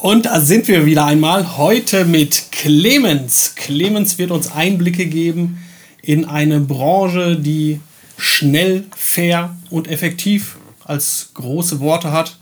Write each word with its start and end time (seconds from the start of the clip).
Und 0.00 0.26
da 0.26 0.40
sind 0.40 0.68
wir 0.68 0.86
wieder 0.86 1.06
einmal 1.06 1.56
heute 1.58 2.04
mit 2.04 2.52
Clemens. 2.52 3.56
Clemens 3.56 4.16
wird 4.16 4.30
uns 4.30 4.52
Einblicke 4.52 5.06
geben 5.06 5.58
in 6.02 6.24
eine 6.24 6.60
Branche, 6.60 7.34
die 7.34 7.80
schnell, 8.16 8.84
fair 8.96 9.56
und 9.70 9.88
effektiv 9.88 10.56
als 10.84 11.30
große 11.34 11.80
Worte 11.80 12.12
hat. 12.12 12.38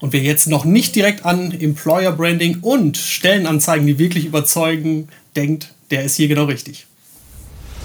Und 0.00 0.12
wer 0.12 0.20
jetzt 0.20 0.48
noch 0.48 0.64
nicht 0.64 0.96
direkt 0.96 1.24
an 1.24 1.52
Employer 1.52 2.10
Branding 2.10 2.58
und 2.62 2.96
Stellenanzeigen, 2.96 3.86
die 3.86 4.00
wirklich 4.00 4.24
überzeugen, 4.24 5.06
denkt, 5.36 5.74
der 5.92 6.02
ist 6.02 6.16
hier 6.16 6.26
genau 6.26 6.46
richtig. 6.46 6.88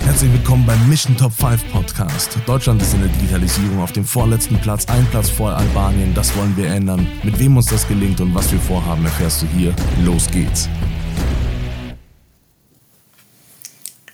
Herzlich 0.04 0.34
willkommen 0.34 0.66
beim 0.66 0.90
Mission 0.90 1.16
Top 1.16 1.32
5 1.32 1.72
Podcast. 1.72 2.38
Deutschland 2.48 2.82
ist 2.82 2.94
in 2.96 3.02
der 3.02 3.10
Digitalisierung 3.10 3.80
auf 3.80 3.92
dem 3.92 4.04
vorletzten 4.04 4.58
Platz, 4.58 4.88
ein 4.88 5.06
Platz 5.12 5.30
vor 5.30 5.52
Albanien. 5.52 6.14
Das 6.16 6.36
wollen 6.36 6.58
wir 6.58 6.66
ändern. 6.66 7.08
Mit 7.24 7.40
wem 7.40 7.56
uns 7.56 7.68
das 7.68 7.88
gelingt 7.88 8.20
und 8.20 8.34
was 8.34 8.52
wir 8.52 8.60
vorhaben, 8.60 9.06
erfährst 9.06 9.44
du 9.44 9.48
hier. 9.56 9.74
Los 10.04 10.28
geht's. 10.32 10.68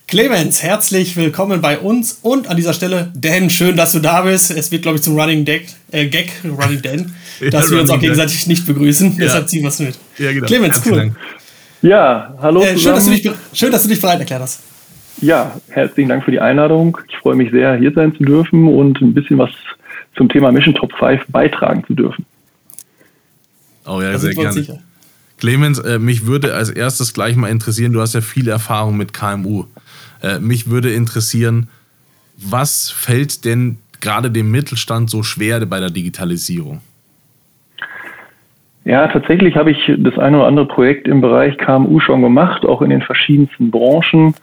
Clemens, 0.06 0.62
herzlich 0.62 1.16
willkommen 1.16 1.60
bei 1.62 1.78
uns 1.78 2.18
und 2.22 2.48
an 2.48 2.56
dieser 2.56 2.74
Stelle, 2.74 3.10
Dan, 3.14 3.50
schön, 3.50 3.74
dass 3.76 3.92
du 3.92 3.98
da 3.98 4.22
bist. 4.22 4.50
Es 4.50 4.70
wird, 4.70 4.82
glaube 4.82 4.98
ich, 4.98 5.02
zum 5.02 5.18
Running 5.18 5.44
Deck, 5.44 5.68
äh, 5.90 6.06
Gag, 6.06 6.32
Running 6.44 6.82
Dan, 6.82 7.14
ja, 7.40 7.50
dass 7.50 7.70
wir 7.70 7.80
uns 7.80 7.90
auch 7.90 8.00
gegenseitig 8.00 8.46
nicht 8.46 8.66
begrüßen. 8.66 9.12
Ja. 9.12 9.24
Deshalb 9.24 9.48
ziehen 9.48 9.62
wir 9.62 9.68
es 9.68 9.78
mit. 9.78 9.98
Ja, 10.18 10.32
genau. 10.32 10.46
Clemens, 10.46 10.82
cool. 10.86 11.14
Ja, 11.80 12.34
hallo. 12.40 12.62
Äh, 12.62 12.78
schön, 12.78 12.94
dass 12.94 13.04
du 13.06 13.10
dich, 13.10 13.30
schön, 13.52 13.72
dass 13.72 13.82
du 13.82 13.88
dich 13.88 14.00
bereit 14.00 14.20
erklärt 14.20 14.42
hast. 14.42 14.60
Ja, 15.20 15.56
herzlichen 15.70 16.08
Dank 16.08 16.24
für 16.24 16.30
die 16.30 16.40
Einladung. 16.40 16.98
Ich 17.08 17.16
freue 17.16 17.34
mich 17.34 17.50
sehr, 17.50 17.76
hier 17.76 17.92
sein 17.92 18.14
zu 18.14 18.22
dürfen 18.22 18.68
und 18.68 19.00
ein 19.00 19.14
bisschen 19.14 19.38
was 19.38 19.50
zum 20.16 20.28
Thema 20.28 20.52
Mission 20.52 20.74
Top 20.74 20.92
5 20.92 21.26
beitragen 21.28 21.84
zu 21.86 21.94
dürfen. 21.94 22.24
Oh 23.86 24.00
ja, 24.00 24.16
sehr 24.18 24.34
gerne. 24.34 24.52
Sicher. 24.52 24.78
Clemens, 25.38 25.78
äh, 25.78 25.98
mich 25.98 26.26
würde 26.26 26.54
als 26.54 26.70
erstes 26.70 27.14
gleich 27.14 27.36
mal 27.36 27.48
interessieren, 27.48 27.92
du 27.92 28.00
hast 28.00 28.14
ja 28.14 28.20
viel 28.20 28.48
Erfahrung 28.48 28.96
mit 28.96 29.12
KMU. 29.12 29.64
Äh, 30.22 30.40
mich 30.40 30.68
würde 30.68 30.92
interessieren, 30.92 31.68
was 32.36 32.90
fällt 32.90 33.44
denn 33.44 33.78
gerade 34.00 34.30
dem 34.30 34.50
Mittelstand 34.50 35.10
so 35.10 35.22
schwer 35.22 35.64
bei 35.66 35.80
der 35.80 35.90
Digitalisierung? 35.90 36.80
Ja, 38.84 39.06
tatsächlich 39.08 39.56
habe 39.56 39.70
ich 39.70 39.92
das 39.98 40.18
eine 40.18 40.38
oder 40.38 40.46
andere 40.46 40.66
Projekt 40.66 41.08
im 41.08 41.20
Bereich 41.20 41.56
KMU 41.58 42.00
schon 42.00 42.22
gemacht, 42.22 42.64
auch 42.64 42.82
in 42.82 42.90
den 42.90 43.02
verschiedensten 43.02 43.70
Branchen. 43.70 44.34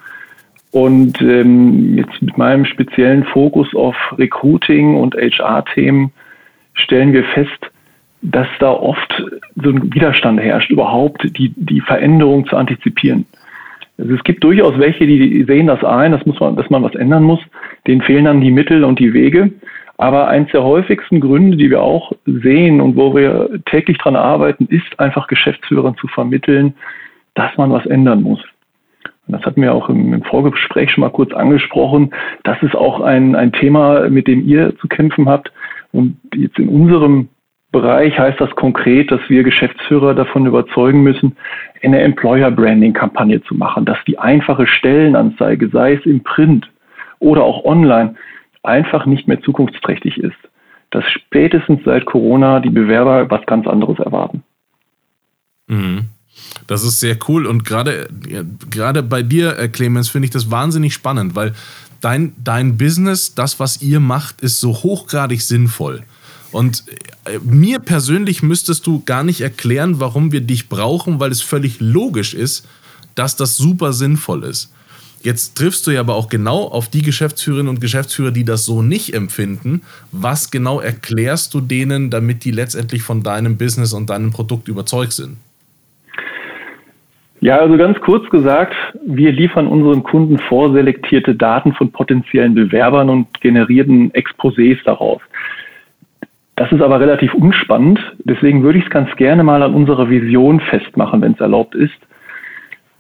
Und 0.76 1.22
ähm, 1.22 1.98
jetzt 1.98 2.22
mit 2.22 2.38
meinem 2.38 2.66
speziellen 2.66 3.23
Fokus 3.23 3.73
auf 3.73 3.95
Recruiting 4.18 4.98
und 4.98 5.16
HR-Themen 5.16 6.12
stellen 6.73 7.14
wir 7.14 7.23
fest, 7.23 7.72
dass 8.22 8.48
da 8.59 8.72
oft 8.72 9.23
so 9.56 9.70
ein 9.70 9.94
Widerstand 9.94 10.42
herrscht, 10.42 10.70
überhaupt 10.72 11.23
die, 11.38 11.53
die 11.56 11.80
Veränderung 11.80 12.46
zu 12.46 12.58
antizipieren. 12.58 13.26
Also 13.98 14.16
es 14.16 14.23
gibt 14.26 14.44
durchaus 14.44 14.78
welche, 14.78 15.08
die 15.08 15.46
sehen 15.46 15.68
das 15.68 15.81
ein, 15.81 16.12
dass, 16.12 16.26
muss 16.26 16.42
man, 16.42 16.58
dass 16.58 16.70
man 16.70 16.84
was 16.84 16.96
ändern 16.96 17.23
muss. 17.23 17.40
Denen 17.88 18.02
fehlen 18.02 18.26
dann 18.26 18.42
die 18.42 18.52
Mittel 18.52 18.84
und 18.84 19.00
die 19.00 19.14
Wege. 19.14 19.53
Aber 19.98 20.28
eins 20.28 20.52
der 20.52 20.64
häufigsten 20.64 21.22
Gründe, 21.22 21.56
die 21.56 21.70
wir 21.70 21.81
auch 21.81 22.12
sehen 22.26 22.81
und 22.81 22.98
wo 22.98 23.16
wir 23.16 23.62
täglich 23.68 23.98
dran 23.98 24.18
arbeiten, 24.18 24.66
ist 24.66 25.00
einfach 25.00 25.28
Geschäftsführern 25.28 25.96
zu 25.96 26.09
vermitteln, 26.09 26.73
dass 27.34 27.56
man 27.56 27.72
was 27.72 27.86
ändern 27.86 28.23
muss 28.23 28.44
das 29.28 29.44
hatten 29.44 29.62
wir 29.62 29.73
auch 29.73 29.90
im, 29.90 30.14
im, 30.14 30.23
Vorgespräch 30.23 30.92
schon 30.92 31.02
mal 31.02 31.09
kurz 31.09 31.34
angesprochen, 31.34 32.14
das 32.44 32.62
ist 32.62 32.76
auch 32.76 33.02
ein, 33.02 33.36
ein 33.36 33.52
Thema, 33.52 34.09
mit 34.09 34.28
dem 34.28 34.48
ihr 34.48 34.78
zu 34.78 34.88
kämpfen 34.88 35.28
habt. 35.28 35.52
Und 35.92 36.18
jetzt 36.34 36.59
in 36.59 36.70
unserem 36.70 37.30
Bereich 37.72 38.18
heißt 38.18 38.40
das 38.40 38.52
konkret, 38.52 39.12
dass 39.12 39.22
wir 39.28 39.44
Geschäftsführer 39.44 40.14
davon 40.14 40.46
überzeugen 40.46 41.03
müssen, 41.03 41.36
eine 41.84 42.02
Employer 42.02 42.52
Branding 42.52 42.94
Kampagne 42.94 43.42
zu 43.44 43.56
machen, 43.56 43.86
dass 43.86 43.98
die 44.08 44.18
einfache 44.18 44.68
Stellenanzeige, 44.68 45.70
sei 45.70 45.94
es 45.94 46.06
im 46.06 46.23
Print 46.23 46.70
oder 47.20 47.44
auch 47.44 47.66
online, 47.66 48.16
einfach 48.63 49.06
nicht 49.06 49.28
mehr 49.28 49.42
zukunftsträchtig 49.42 50.18
ist. 50.18 50.38
Dass 50.92 51.03
spätestens 51.12 51.84
seit 51.84 52.06
Corona 52.06 52.59
die 52.59 52.69
Bewerber 52.69 53.30
was 53.30 53.46
ganz 53.46 53.68
anderes 53.68 54.00
erwarten. 54.00 54.44
Mhm. 55.68 56.06
Das 56.68 56.84
ist 56.84 57.00
sehr 57.00 57.18
cool 57.28 57.46
und 57.46 57.63
gerade 57.63 58.09
gerade 58.69 59.03
bei 59.03 59.23
dir, 59.23 59.57
äh, 59.57 59.68
Clemens, 59.69 60.09
finde 60.09 60.25
ich 60.25 60.31
das 60.31 60.51
wahnsinnig 60.51 60.94
spannend, 60.94 61.35
weil 61.35 61.53
dein, 62.01 62.34
dein 62.44 62.78
Business, 62.78 63.35
das, 63.35 63.59
was 63.59 63.81
ihr 63.81 64.00
macht, 64.00 64.41
ist 64.41 64.59
so 64.59 64.74
hochgradig 64.74 65.41
sinnvoll. 65.41 66.03
Und 66.51 66.84
äh, 67.25 67.40
mir 67.40 67.79
persönlich 67.79 68.44
müsstest 68.44 68.88
du 68.88 69.03
gar 69.03 69.24
nicht 69.24 69.41
erklären, 69.41 70.00
warum 70.00 70.31
wir 70.31 70.41
dich 70.41 70.69
brauchen, 70.69 71.19
weil 71.19 71.31
es 71.31 71.41
völlig 71.41 71.79
logisch 71.79 72.34
ist, 72.34 72.66
dass 73.16 73.35
das 73.35 73.57
super 73.57 73.94
sinnvoll 73.94 74.44
ist. 74.44 74.69
Jetzt 75.22 75.56
triffst 75.56 75.88
du 75.88 75.91
ja 75.91 76.01
aber 76.01 76.13
auch 76.13 76.29
genau 76.29 76.68
auf 76.68 76.88
die 76.88 77.01
Geschäftsführerinnen 77.01 77.69
und 77.69 77.81
Geschäftsführer, 77.81 78.29
die 78.29 78.44
das 78.44 78.63
so 78.63 78.84
nicht 78.84 79.16
empfinden. 79.16 79.81
Was 80.12 80.51
genau 80.51 80.79
erklärst 80.79 81.56
du 81.56 81.62
denen, 81.62 82.12
damit 82.12 82.44
die 82.44 82.51
letztendlich 82.51 83.01
von 83.01 83.24
deinem 83.24 83.57
Business 83.57 83.91
und 83.91 84.12
deinem 84.12 84.31
Produkt 84.31 84.68
überzeugt 84.68 85.13
sind? 85.13 85.38
Ja, 87.45 87.57
also 87.57 87.78
ganz 87.78 88.01
kurz 88.01 88.28
gesagt, 88.31 88.73
wir 89.06 89.31
liefern 89.31 89.67
unseren 89.67 90.01
Kunden 90.01 90.39
vorselektierte 90.39 91.35
Daten 91.35 91.73
von 91.73 91.91
potenziellen 91.91 92.56
Bewerbern 92.56 93.07
und 93.07 93.39
generierten 93.39 94.11
Exposés 94.13 94.79
daraus. 94.83 95.22
Das 96.56 96.72
ist 96.72 96.81
aber 96.81 97.00
relativ 97.00 97.35
unspannend, 97.35 98.00
deswegen 98.23 98.63
würde 98.63 98.79
ich 98.79 98.85
es 98.85 98.89
ganz 98.89 99.16
gerne 99.16 99.44
mal 99.44 99.61
an 99.61 99.75
unserer 99.75 100.09
Vision 100.09 100.59
festmachen, 100.59 101.22
wenn 101.22 101.33
es 101.33 101.39
erlaubt 101.39 101.75
ist. 101.75 101.94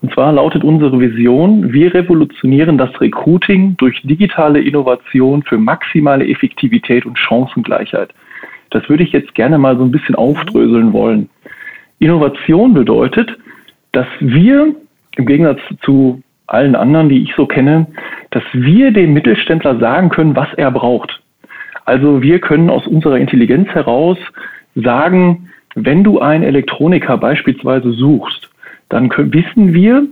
Und 0.03 0.13
zwar 0.13 0.31
lautet 0.31 0.63
unsere 0.63 0.99
Vision, 0.99 1.73
wir 1.73 1.91
revolutionieren 1.95 2.77
das 2.77 3.01
Recruiting 3.01 3.75
durch 3.77 3.99
digitale 4.03 4.61
Innovation 4.61 5.41
für 5.41 5.57
maximale 5.57 6.27
Effektivität 6.27 7.07
und 7.07 7.17
Chancengleichheit. 7.17 8.13
Das 8.69 8.87
würde 8.89 9.01
ich 9.05 9.11
jetzt 9.11 9.33
gerne 9.33 9.57
mal 9.57 9.75
so 9.75 9.83
ein 9.83 9.91
bisschen 9.91 10.13
aufdröseln 10.13 10.93
wollen. 10.93 11.31
Innovation 11.97 12.75
bedeutet, 12.75 13.35
dass 13.95 14.07
wir 14.19 14.75
im 15.15 15.25
Gegensatz 15.25 15.61
zu 15.81 16.21
allen 16.47 16.75
anderen, 16.75 17.09
die 17.09 17.23
ich 17.23 17.33
so 17.35 17.45
kenne, 17.45 17.87
dass 18.31 18.43
wir 18.51 18.91
dem 18.91 19.13
Mittelständler 19.13 19.79
sagen 19.79 20.09
können, 20.09 20.35
was 20.35 20.53
er 20.57 20.71
braucht. 20.71 21.21
Also 21.85 22.21
wir 22.21 22.39
können 22.39 22.69
aus 22.69 22.85
unserer 22.85 23.17
Intelligenz 23.17 23.69
heraus 23.69 24.17
sagen, 24.75 25.49
wenn 25.75 26.03
du 26.03 26.19
einen 26.19 26.43
Elektroniker 26.43 27.17
beispielsweise 27.17 27.91
suchst, 27.91 28.49
dann 28.89 29.09
können, 29.09 29.33
wissen 29.33 29.73
wir, 29.73 30.07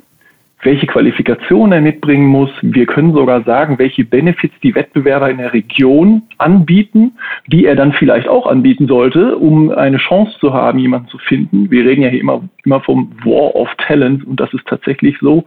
welche 0.64 0.88
Qualifikation 0.88 1.72
er 1.72 1.82
mitbringen 1.82 2.28
muss. 2.28 2.50
Wir 2.62 2.86
können 2.86 3.14
sogar 3.14 3.44
sagen, 3.44 3.80
welche 3.80 4.04
Benefits 4.04 4.56
die 4.64 4.76
Wettbewerber 4.76 5.30
in 5.30 5.38
der 5.38 5.54
Region 5.54 6.24
anbieten, 6.38 7.14
die 7.48 7.66
er 7.66 7.76
dann 7.76 7.94
vielleicht 7.94 8.28
auch 8.28 8.48
anbieten 8.48 8.88
sollte, 8.88 9.38
um 9.38 9.72
eine 9.72 9.98
Chance 9.98 10.38
zu 10.40 10.54
haben, 10.54 10.80
jemanden 10.80 11.08
zu 11.10 11.18
finden. 11.18 11.70
Wir 11.70 11.86
reden 11.86 12.02
ja 12.02 12.10
hier 12.10 12.22
immer, 12.22 12.42
immer 12.66 12.82
vom 12.82 13.12
War 13.24 13.56
of 13.56 13.70
Talent 13.78 14.26
und 14.26 14.40
das 14.40 14.54
ist 14.54 14.66
tatsächlich 14.68 15.18
so. 15.20 15.46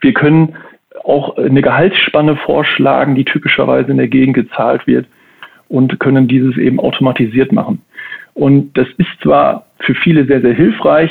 Wir 0.00 0.14
können 0.14 0.54
auch 1.04 1.36
eine 1.36 1.62
Gehaltsspanne 1.62 2.36
vorschlagen, 2.36 3.14
die 3.14 3.24
typischerweise 3.24 3.90
in 3.90 3.98
der 3.98 4.08
Gegend 4.08 4.34
gezahlt 4.34 4.86
wird 4.86 5.06
und 5.68 5.98
können 6.00 6.28
dieses 6.28 6.56
eben 6.56 6.78
automatisiert 6.80 7.52
machen. 7.52 7.82
Und 8.34 8.76
das 8.76 8.86
ist 8.98 9.10
zwar 9.22 9.66
für 9.80 9.94
viele 9.94 10.24
sehr, 10.26 10.40
sehr 10.40 10.54
hilfreich, 10.54 11.10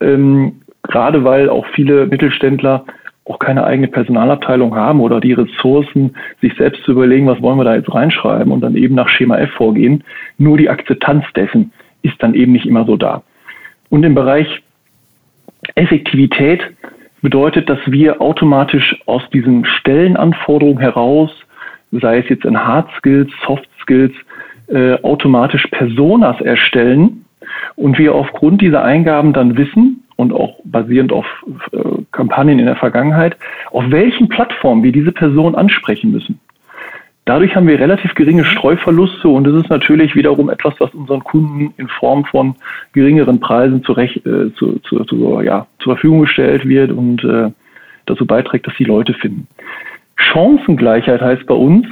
ähm, 0.00 0.60
gerade 0.84 1.24
weil 1.24 1.48
auch 1.48 1.66
viele 1.74 2.06
Mittelständler 2.06 2.84
auch 3.26 3.38
keine 3.38 3.64
eigene 3.64 3.88
Personalabteilung 3.88 4.74
haben 4.74 5.00
oder 5.00 5.20
die 5.20 5.32
Ressourcen, 5.32 6.14
sich 6.42 6.54
selbst 6.56 6.84
zu 6.84 6.92
überlegen, 6.92 7.26
was 7.26 7.40
wollen 7.40 7.58
wir 7.58 7.64
da 7.64 7.74
jetzt 7.74 7.92
reinschreiben 7.92 8.52
und 8.52 8.60
dann 8.60 8.76
eben 8.76 8.94
nach 8.94 9.08
Schema 9.08 9.38
F 9.38 9.50
vorgehen. 9.52 10.04
Nur 10.36 10.58
die 10.58 10.68
Akzeptanz 10.68 11.24
dessen 11.34 11.72
ist 12.02 12.22
dann 12.22 12.34
eben 12.34 12.52
nicht 12.52 12.66
immer 12.66 12.84
so 12.84 12.96
da. 12.96 13.22
Und 13.88 14.04
im 14.04 14.14
Bereich 14.14 14.62
Effektivität 15.74 16.60
bedeutet, 17.22 17.70
dass 17.70 17.78
wir 17.86 18.20
automatisch 18.20 18.94
aus 19.06 19.22
diesen 19.32 19.64
Stellenanforderungen 19.64 20.78
heraus, 20.78 21.30
sei 21.90 22.18
es 22.18 22.28
jetzt 22.28 22.44
in 22.44 22.58
Hard 22.58 22.90
Skills, 22.98 23.32
Soft 23.46 23.68
Skills, 23.80 24.12
äh, 24.68 24.94
automatisch 25.02 25.66
Personas 25.68 26.38
erstellen 26.42 27.24
und 27.76 27.98
wir 27.98 28.14
aufgrund 28.14 28.60
dieser 28.60 28.84
Eingaben 28.84 29.32
dann 29.32 29.56
wissen, 29.56 30.03
und 30.16 30.32
auch 30.32 30.56
basierend 30.64 31.12
auf 31.12 31.26
äh, 31.72 31.78
Kampagnen 32.12 32.58
in 32.58 32.66
der 32.66 32.76
Vergangenheit, 32.76 33.36
auf 33.70 33.84
welchen 33.88 34.28
Plattformen 34.28 34.82
wir 34.82 34.92
diese 34.92 35.12
Person 35.12 35.54
ansprechen 35.54 36.10
müssen. 36.10 36.40
Dadurch 37.26 37.56
haben 37.56 37.66
wir 37.66 37.78
relativ 37.78 38.14
geringe 38.14 38.44
Streuverluste 38.44 39.28
und 39.28 39.44
das 39.44 39.54
ist 39.54 39.70
natürlich 39.70 40.14
wiederum 40.14 40.50
etwas, 40.50 40.74
was 40.78 40.94
unseren 40.94 41.24
Kunden 41.24 41.72
in 41.78 41.88
Form 41.88 42.26
von 42.26 42.54
geringeren 42.92 43.40
Preisen 43.40 43.82
zurecht, 43.82 44.26
äh, 44.26 44.52
zu, 44.54 44.78
zu, 44.80 45.04
zu, 45.04 45.40
ja, 45.40 45.66
zur 45.78 45.94
Verfügung 45.94 46.22
gestellt 46.22 46.68
wird 46.68 46.92
und 46.92 47.24
äh, 47.24 47.50
dazu 48.04 48.26
beiträgt, 48.26 48.66
dass 48.66 48.76
die 48.76 48.84
Leute 48.84 49.14
finden. 49.14 49.48
Chancengleichheit 50.16 51.22
heißt 51.22 51.46
bei 51.46 51.54
uns, 51.54 51.86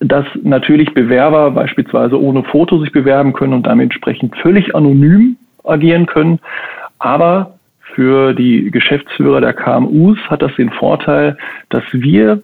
dass 0.00 0.26
natürlich 0.42 0.94
Bewerber 0.94 1.50
beispielsweise 1.50 2.20
ohne 2.20 2.42
Foto 2.44 2.78
sich 2.80 2.92
bewerben 2.92 3.32
können 3.32 3.52
und 3.52 3.66
damit 3.66 3.84
entsprechend 3.84 4.36
völlig 4.38 4.74
anonym 4.74 5.36
agieren 5.64 6.06
können. 6.06 6.38
Aber 6.98 7.58
für 7.94 8.34
die 8.34 8.70
Geschäftsführer 8.70 9.40
der 9.40 9.54
KMUs 9.54 10.18
hat 10.28 10.42
das 10.42 10.54
den 10.56 10.70
Vorteil, 10.70 11.36
dass 11.68 11.84
wir 11.92 12.42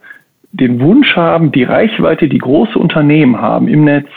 den 0.53 0.81
Wunsch 0.81 1.17
haben, 1.17 1.53
die 1.53 1.65
Reichweite, 1.65 2.29
die 2.29 2.39
große 2.39 2.79
Unternehmen 2.79 3.41
haben 3.41 3.69
im 3.69 3.85
Netz, 3.85 4.09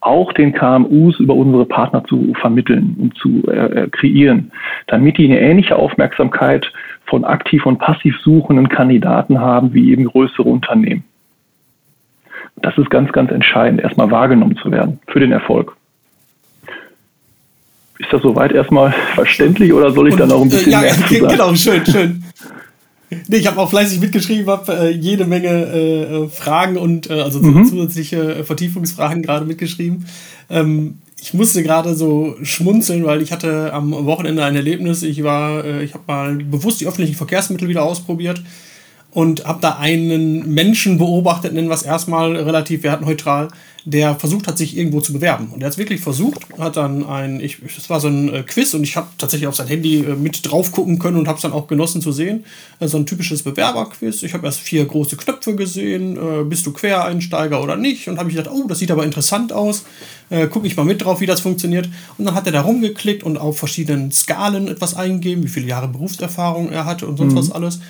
auch 0.00 0.32
den 0.32 0.52
KMUs 0.52 1.18
über 1.18 1.34
unsere 1.34 1.64
Partner 1.64 2.04
zu 2.04 2.34
vermitteln 2.34 2.96
und 3.00 3.16
zu 3.16 3.42
äh, 3.48 3.84
äh, 3.84 3.88
kreieren, 3.88 4.52
damit 4.86 5.16
die 5.16 5.24
eine 5.24 5.40
ähnliche 5.40 5.76
Aufmerksamkeit 5.76 6.70
von 7.06 7.24
aktiv 7.24 7.64
und 7.64 7.78
passiv 7.78 8.18
suchenden 8.20 8.68
Kandidaten 8.68 9.40
haben 9.40 9.72
wie 9.72 9.90
eben 9.92 10.04
größere 10.04 10.48
Unternehmen. 10.48 11.04
Das 12.56 12.76
ist 12.76 12.90
ganz, 12.90 13.12
ganz 13.12 13.30
entscheidend, 13.30 13.80
erstmal 13.80 14.10
wahrgenommen 14.10 14.56
zu 14.56 14.70
werden 14.70 15.00
für 15.08 15.20
den 15.20 15.32
Erfolg. 15.32 15.74
Ist 17.98 18.12
das 18.12 18.22
soweit 18.22 18.52
erstmal 18.52 18.92
verständlich 19.14 19.72
oder 19.72 19.92
soll 19.92 20.08
ich 20.08 20.14
und, 20.14 20.20
da 20.20 20.26
noch 20.26 20.42
ein 20.42 20.48
bisschen 20.48 20.68
äh, 20.68 20.72
ja, 20.72 20.80
mehr 20.80 20.94
zu 21.08 21.14
sagen? 21.14 21.28
Genau, 21.28 21.54
schön, 21.54 21.86
schön. 21.86 22.24
Nee, 23.28 23.36
ich 23.36 23.46
habe 23.46 23.60
auch 23.60 23.70
fleißig 23.70 24.00
mitgeschrieben, 24.00 24.46
habe 24.46 24.72
äh, 24.72 24.90
jede 24.90 25.24
Menge 25.24 25.48
äh, 25.48 26.28
Fragen 26.28 26.76
und 26.76 27.08
äh, 27.08 27.20
also 27.20 27.38
mhm. 27.38 27.64
zusätzliche 27.64 28.36
äh, 28.36 28.44
Vertiefungsfragen 28.44 29.22
gerade 29.22 29.44
mitgeschrieben. 29.46 30.06
Ähm, 30.50 30.98
ich 31.20 31.32
musste 31.32 31.62
gerade 31.62 31.94
so 31.94 32.36
schmunzeln, 32.42 33.04
weil 33.04 33.22
ich 33.22 33.32
hatte 33.32 33.72
am 33.72 33.92
Wochenende 33.92 34.44
ein 34.44 34.56
Erlebnis. 34.56 35.02
Ich 35.02 35.22
war, 35.22 35.64
äh, 35.64 35.84
ich 35.84 35.94
habe 35.94 36.04
mal 36.06 36.34
bewusst 36.36 36.80
die 36.80 36.86
öffentlichen 36.86 37.14
Verkehrsmittel 37.14 37.68
wieder 37.68 37.84
ausprobiert 37.84 38.42
und 39.14 39.44
habe 39.44 39.60
da 39.62 39.76
einen 39.76 40.52
Menschen 40.52 40.98
beobachtet, 40.98 41.54
nennen 41.54 41.68
wir 41.68 41.74
es 41.74 41.82
erstmal 41.82 42.36
relativ 42.36 42.82
wertneutral, 42.82 43.48
der 43.84 44.16
versucht 44.16 44.48
hat, 44.48 44.58
sich 44.58 44.76
irgendwo 44.76 45.00
zu 45.00 45.12
bewerben. 45.12 45.50
Und 45.52 45.62
er 45.62 45.66
hat 45.66 45.74
es 45.74 45.78
wirklich 45.78 46.00
versucht, 46.00 46.40
hat 46.58 46.76
dann 46.76 47.06
ein, 47.06 47.38
ich, 47.38 47.58
das 47.62 47.88
war 47.90 48.00
so 48.00 48.08
ein 48.08 48.32
äh, 48.32 48.42
Quiz 48.42 48.74
und 48.74 48.82
ich 48.82 48.96
habe 48.96 49.08
tatsächlich 49.18 49.46
auf 49.46 49.54
sein 49.54 49.68
Handy 49.68 49.98
äh, 49.98 50.16
mit 50.16 50.50
drauf 50.50 50.72
gucken 50.72 50.98
können 50.98 51.18
und 51.18 51.28
habe 51.28 51.36
es 51.36 51.42
dann 51.42 51.52
auch 51.52 51.68
genossen 51.68 52.00
zu 52.00 52.10
sehen. 52.10 52.44
Äh, 52.80 52.88
so 52.88 52.96
ein 52.96 53.06
typisches 53.06 53.44
Bewerberquiz. 53.44 54.24
Ich 54.24 54.34
habe 54.34 54.46
erst 54.46 54.58
vier 54.58 54.84
große 54.84 55.16
Knöpfe 55.16 55.54
gesehen, 55.54 56.18
bist 56.48 56.66
du 56.66 56.72
Quereinsteiger 56.72 57.62
oder 57.62 57.76
nicht? 57.76 58.08
Und 58.08 58.18
habe 58.18 58.30
ich 58.30 58.36
gedacht, 58.36 58.52
oh, 58.54 58.66
das 58.66 58.78
sieht 58.78 58.90
aber 58.90 59.04
interessant 59.04 59.52
aus. 59.52 59.84
Gucke 60.50 60.66
ich 60.66 60.76
mal 60.76 60.84
mit 60.84 61.04
drauf, 61.04 61.20
wie 61.20 61.26
das 61.26 61.40
funktioniert. 61.40 61.88
Und 62.18 62.24
dann 62.24 62.34
hat 62.34 62.46
er 62.46 62.52
da 62.52 62.62
rumgeklickt 62.62 63.22
und 63.22 63.36
auf 63.36 63.58
verschiedenen 63.58 64.10
Skalen 64.10 64.68
etwas 64.68 64.96
eingegeben, 64.96 65.44
wie 65.44 65.48
viele 65.48 65.66
Jahre 65.66 65.88
Berufserfahrung 65.88 66.70
er 66.70 66.86
hatte 66.86 67.06
und 67.06 67.18
sonst 67.18 67.34
mhm. 67.34 67.38
was 67.38 67.52
alles. 67.52 67.80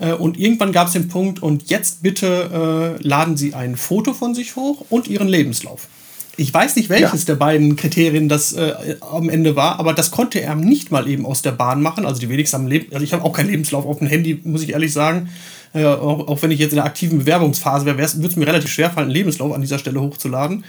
Äh, 0.00 0.12
und 0.12 0.38
irgendwann 0.38 0.72
gab 0.72 0.88
es 0.88 0.94
den 0.94 1.08
Punkt, 1.08 1.42
und 1.42 1.70
jetzt 1.70 2.02
bitte 2.02 2.96
äh, 2.98 3.06
laden 3.06 3.36
Sie 3.36 3.54
ein 3.54 3.76
Foto 3.76 4.14
von 4.14 4.34
sich 4.34 4.56
hoch 4.56 4.84
und 4.90 5.06
Ihren 5.06 5.28
Lebenslauf. 5.28 5.88
Ich 6.36 6.54
weiß 6.54 6.76
nicht, 6.76 6.88
welches 6.88 7.22
ja. 7.22 7.26
der 7.26 7.34
beiden 7.34 7.76
Kriterien 7.76 8.28
das 8.28 8.54
äh, 8.54 8.96
am 9.00 9.28
Ende 9.28 9.56
war, 9.56 9.78
aber 9.78 9.92
das 9.92 10.10
konnte 10.10 10.40
er 10.40 10.54
nicht 10.54 10.90
mal 10.90 11.06
eben 11.06 11.26
aus 11.26 11.42
der 11.42 11.52
Bahn 11.52 11.82
machen. 11.82 12.06
Also 12.06 12.20
die 12.20 12.30
wenigsten 12.30 12.56
haben 12.56 12.66
Leben, 12.66 12.92
also 12.92 13.04
ich 13.04 13.12
habe 13.12 13.24
auch 13.24 13.32
keinen 13.32 13.50
Lebenslauf 13.50 13.84
auf 13.84 13.98
dem 13.98 14.06
Handy, 14.06 14.40
muss 14.42 14.62
ich 14.62 14.70
ehrlich 14.70 14.92
sagen. 14.92 15.28
Äh, 15.74 15.84
auch, 15.84 16.28
auch, 16.28 16.42
wenn 16.42 16.50
ich 16.50 16.58
jetzt 16.58 16.72
in 16.72 16.76
der 16.76 16.86
aktiven 16.86 17.18
Bewerbungsphase 17.18 17.84
wäre, 17.84 17.98
würde 17.98 18.26
es 18.26 18.36
mir 18.36 18.46
relativ 18.46 18.72
schwer 18.72 18.90
fallen, 18.90 19.06
einen 19.06 19.14
Lebenslauf 19.14 19.52
an 19.52 19.60
dieser 19.60 19.78
Stelle 19.78 20.00
hochzuladen. 20.00 20.64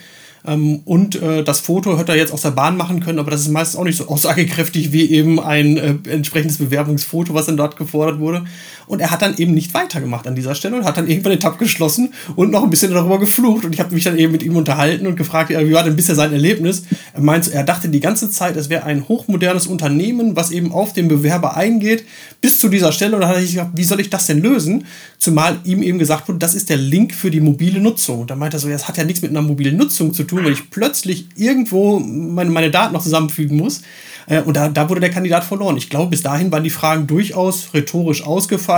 Ähm, 0.45 0.81
und 0.85 1.21
äh, 1.21 1.43
das 1.43 1.59
Foto 1.59 1.97
hätte 1.97 2.11
er 2.13 2.17
jetzt 2.17 2.33
aus 2.33 2.41
der 2.41 2.51
Bahn 2.51 2.75
machen 2.75 2.99
können, 2.99 3.19
aber 3.19 3.31
das 3.31 3.41
ist 3.41 3.49
meistens 3.49 3.79
auch 3.79 3.83
nicht 3.83 3.97
so 3.97 4.07
aussagekräftig 4.07 4.91
wie 4.91 5.09
eben 5.11 5.39
ein 5.39 5.77
äh, 5.77 5.95
entsprechendes 6.09 6.57
Bewerbungsfoto, 6.57 7.33
was 7.33 7.45
dann 7.45 7.57
dort 7.57 7.77
gefordert 7.77 8.19
wurde. 8.19 8.45
Und 8.91 8.99
er 8.99 9.09
hat 9.09 9.21
dann 9.21 9.37
eben 9.37 9.53
nicht 9.53 9.73
weitergemacht 9.73 10.27
an 10.27 10.35
dieser 10.35 10.53
Stelle 10.53 10.75
und 10.75 10.83
hat 10.83 10.97
dann 10.97 11.07
irgendwann 11.07 11.31
den 11.31 11.39
Tab 11.39 11.57
geschlossen 11.57 12.13
und 12.35 12.51
noch 12.51 12.61
ein 12.61 12.69
bisschen 12.69 12.93
darüber 12.93 13.19
geflucht. 13.19 13.63
Und 13.63 13.73
ich 13.73 13.79
habe 13.79 13.93
mich 13.93 14.03
dann 14.03 14.17
eben 14.17 14.33
mit 14.33 14.43
ihm 14.43 14.57
unterhalten 14.57 15.07
und 15.07 15.15
gefragt, 15.15 15.49
wie 15.49 15.71
war 15.71 15.85
denn 15.85 15.95
bisher 15.95 16.13
sein 16.13 16.33
Erlebnis? 16.33 16.83
Er 17.13 17.21
meint, 17.21 17.47
er 17.47 17.63
dachte 17.63 17.87
die 17.87 18.01
ganze 18.01 18.29
Zeit, 18.29 18.57
es 18.57 18.69
wäre 18.69 18.83
ein 18.83 19.07
hochmodernes 19.07 19.65
Unternehmen, 19.65 20.35
was 20.35 20.51
eben 20.51 20.73
auf 20.73 20.91
den 20.91 21.07
Bewerber 21.07 21.55
eingeht, 21.55 22.03
bis 22.41 22.59
zu 22.59 22.67
dieser 22.67 22.91
Stelle. 22.91 23.15
Und 23.15 23.21
dann 23.21 23.29
hat 23.29 23.37
sich 23.37 23.51
gedacht, 23.51 23.69
wie 23.75 23.85
soll 23.85 24.01
ich 24.01 24.09
das 24.09 24.27
denn 24.27 24.41
lösen? 24.41 24.83
Zumal 25.19 25.59
ihm 25.63 25.83
eben 25.83 25.97
gesagt 25.97 26.27
wurde, 26.27 26.39
das 26.39 26.53
ist 26.53 26.69
der 26.69 26.75
Link 26.75 27.13
für 27.13 27.31
die 27.31 27.39
mobile 27.39 27.79
Nutzung. 27.79 28.19
Und 28.19 28.29
da 28.29 28.35
meinte 28.35 28.57
er 28.57 28.59
so, 28.59 28.67
das 28.67 28.89
hat 28.89 28.97
ja 28.97 29.05
nichts 29.05 29.21
mit 29.21 29.31
einer 29.31 29.41
mobilen 29.41 29.77
Nutzung 29.77 30.13
zu 30.13 30.25
tun, 30.25 30.43
wenn 30.43 30.51
ich 30.51 30.69
plötzlich 30.69 31.27
irgendwo 31.37 31.99
meine, 31.99 32.49
meine 32.49 32.71
Daten 32.71 32.93
noch 32.93 33.03
zusammenfügen 33.03 33.55
muss. 33.55 33.83
Äh, 34.27 34.41
und 34.41 34.55
da, 34.55 34.69
da 34.69 34.89
wurde 34.89 35.01
der 35.01 35.11
Kandidat 35.11 35.43
verloren. 35.43 35.77
Ich 35.77 35.89
glaube, 35.89 36.11
bis 36.11 36.23
dahin 36.23 36.51
waren 36.51 36.63
die 36.63 36.69
Fragen 36.69 37.07
durchaus 37.07 37.73
rhetorisch 37.73 38.25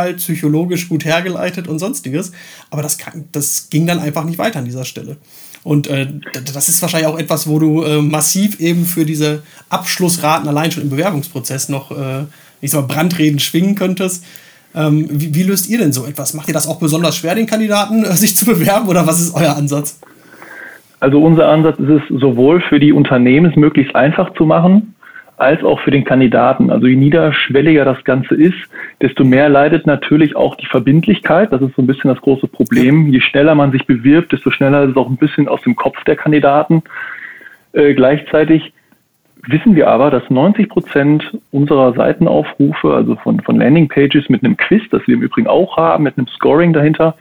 ausgefeilt, 0.03 0.17
psychologisch 0.17 0.89
gut 0.89 1.05
hergeleitet 1.05 1.67
und 1.67 1.79
sonstiges. 1.79 2.31
Aber 2.69 2.81
das, 2.81 2.97
kann, 2.97 3.25
das 3.31 3.69
ging 3.69 3.87
dann 3.87 3.99
einfach 3.99 4.25
nicht 4.25 4.37
weiter 4.37 4.59
an 4.59 4.65
dieser 4.65 4.85
Stelle. 4.85 5.17
Und 5.63 5.87
äh, 5.87 6.07
das 6.53 6.67
ist 6.67 6.81
wahrscheinlich 6.81 7.07
auch 7.07 7.17
etwas, 7.17 7.47
wo 7.47 7.57
du 7.59 7.83
äh, 7.83 8.01
massiv 8.01 8.59
eben 8.59 8.85
für 8.85 9.05
diese 9.05 9.43
Abschlussraten 9.69 10.47
allein 10.47 10.71
schon 10.71 10.83
im 10.83 10.89
Bewerbungsprozess 10.89 11.69
noch, 11.69 11.91
äh, 11.91 12.25
ich 12.61 12.71
sag 12.71 12.81
mal, 12.81 12.93
Brandreden 12.93 13.39
schwingen 13.39 13.75
könntest. 13.75 14.25
Ähm, 14.75 15.07
wie, 15.09 15.33
wie, 15.33 15.43
löst 15.43 15.69
ihr 15.69 15.77
denn 15.77 15.93
so 15.93 16.05
etwas? 16.05 16.33
Macht 16.33 16.47
ihr 16.47 16.53
das 16.53 16.67
auch 16.67 16.79
besonders 16.79 17.15
schwer, 17.15 17.35
den 17.35 17.45
Kandidaten 17.45 18.03
äh, 18.03 18.13
sich 18.13 18.35
zu 18.35 18.45
bewerben 18.45 18.89
oder 18.89 19.07
was 19.07 19.21
ist 19.21 19.33
euer 19.35 19.55
Ansatz? 19.55 19.99
Also 20.99 21.21
unser 21.21 21.47
Ansatz 21.47 21.79
ist 21.79 21.89
es, 21.89 22.01
sowohl 22.19 22.61
für 22.61 22.79
die 22.79 22.91
Unternehmen 22.91 23.45
es 23.45 23.55
möglichst 23.55 23.95
einfach 23.95 24.33
zu 24.33 24.45
machen, 24.45 24.95
als 25.37 25.63
auch 25.63 25.79
für 25.81 25.91
den 25.91 26.03
Kandidaten. 26.03 26.69
Also 26.69 26.87
je 26.87 26.95
niederschwelliger 26.95 27.85
das 27.85 28.03
Ganze 28.03 28.35
ist, 28.35 28.57
desto 29.01 29.23
mehr 29.23 29.49
leidet 29.49 29.87
natürlich 29.87 30.35
auch 30.35 30.55
die 30.55 30.67
Verbindlichkeit. 30.67 31.51
Das 31.51 31.61
ist 31.61 31.75
so 31.75 31.81
ein 31.81 31.87
bisschen 31.87 32.09
das 32.09 32.21
große 32.21 32.47
Problem. 32.47 33.07
Je 33.07 33.21
schneller 33.21 33.55
man 33.55 33.71
sich 33.71 33.85
bewirbt, 33.85 34.31
desto 34.31 34.51
schneller 34.51 34.83
ist 34.83 34.91
es 34.91 34.97
auch 34.97 35.09
ein 35.09 35.17
bisschen 35.17 35.47
aus 35.47 35.61
dem 35.61 35.75
Kopf 35.75 36.03
der 36.03 36.15
Kandidaten. 36.15 36.83
Äh, 37.73 37.93
gleichzeitig 37.93 38.73
wissen 39.47 39.75
wir 39.75 39.89
aber, 39.89 40.09
dass 40.09 40.29
90 40.29 40.69
Prozent 40.69 41.37
unserer 41.51 41.93
Seitenaufrufe, 41.93 42.93
also 42.93 43.15
von, 43.17 43.39
von 43.41 43.57
Landingpages 43.57 44.29
mit 44.29 44.43
einem 44.43 44.57
Quiz, 44.57 44.83
das 44.91 45.05
wir 45.07 45.15
im 45.15 45.21
Übrigen 45.21 45.47
auch 45.47 45.77
haben, 45.77 46.03
mit 46.03 46.17
einem 46.17 46.27
Scoring 46.27 46.73
dahinter, 46.73 47.15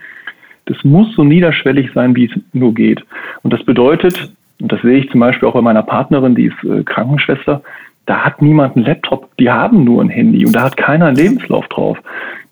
das 0.65 0.77
muss 0.83 1.13
so 1.15 1.23
niederschwellig 1.23 1.91
sein, 1.93 2.15
wie 2.15 2.25
es 2.25 2.31
nur 2.53 2.73
geht. 2.73 3.03
Und 3.41 3.51
das 3.51 3.63
bedeutet, 3.65 4.31
und 4.61 4.71
das 4.71 4.81
sehe 4.81 4.99
ich 4.99 5.09
zum 5.09 5.19
Beispiel 5.19 5.47
auch 5.47 5.53
bei 5.53 5.61
meiner 5.61 5.83
Partnerin, 5.83 6.35
die 6.35 6.45
ist 6.45 6.63
äh, 6.63 6.83
Krankenschwester, 6.83 7.61
da 8.05 8.25
hat 8.25 8.41
niemand 8.41 8.75
einen 8.75 8.85
Laptop, 8.85 9.35
die 9.37 9.49
haben 9.49 9.83
nur 9.83 10.01
ein 10.01 10.09
Handy 10.09 10.45
und 10.45 10.55
da 10.55 10.63
hat 10.63 10.77
keiner 10.77 11.07
einen 11.07 11.17
Lebenslauf 11.17 11.67
drauf. 11.67 11.97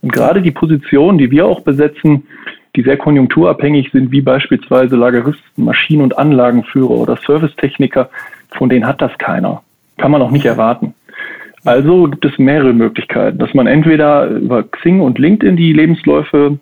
Und 0.01 0.11
gerade 0.11 0.41
die 0.41 0.51
Positionen, 0.51 1.17
die 1.17 1.29
wir 1.29 1.45
auch 1.45 1.61
besetzen, 1.61 2.23
die 2.75 2.83
sehr 2.83 2.97
konjunkturabhängig 2.97 3.91
sind, 3.91 4.11
wie 4.11 4.21
beispielsweise 4.21 4.95
Lageristen, 4.95 5.65
Maschinen- 5.65 6.03
und 6.03 6.17
Anlagenführer 6.17 6.91
oder 6.91 7.17
Servicetechniker, 7.17 8.09
von 8.51 8.69
denen 8.69 8.87
hat 8.87 9.01
das 9.01 9.15
keiner. 9.17 9.61
Kann 9.97 10.11
man 10.11 10.21
auch 10.21 10.31
nicht 10.31 10.45
erwarten. 10.45 10.93
Also 11.63 12.05
gibt 12.05 12.25
es 12.25 12.37
mehrere 12.39 12.73
Möglichkeiten, 12.73 13.37
dass 13.37 13.53
man 13.53 13.67
entweder 13.67 14.27
über 14.27 14.63
Xing 14.63 15.01
und 15.01 15.19
LinkedIn 15.19 15.57
die 15.57 15.73
Lebensläufe 15.73 16.57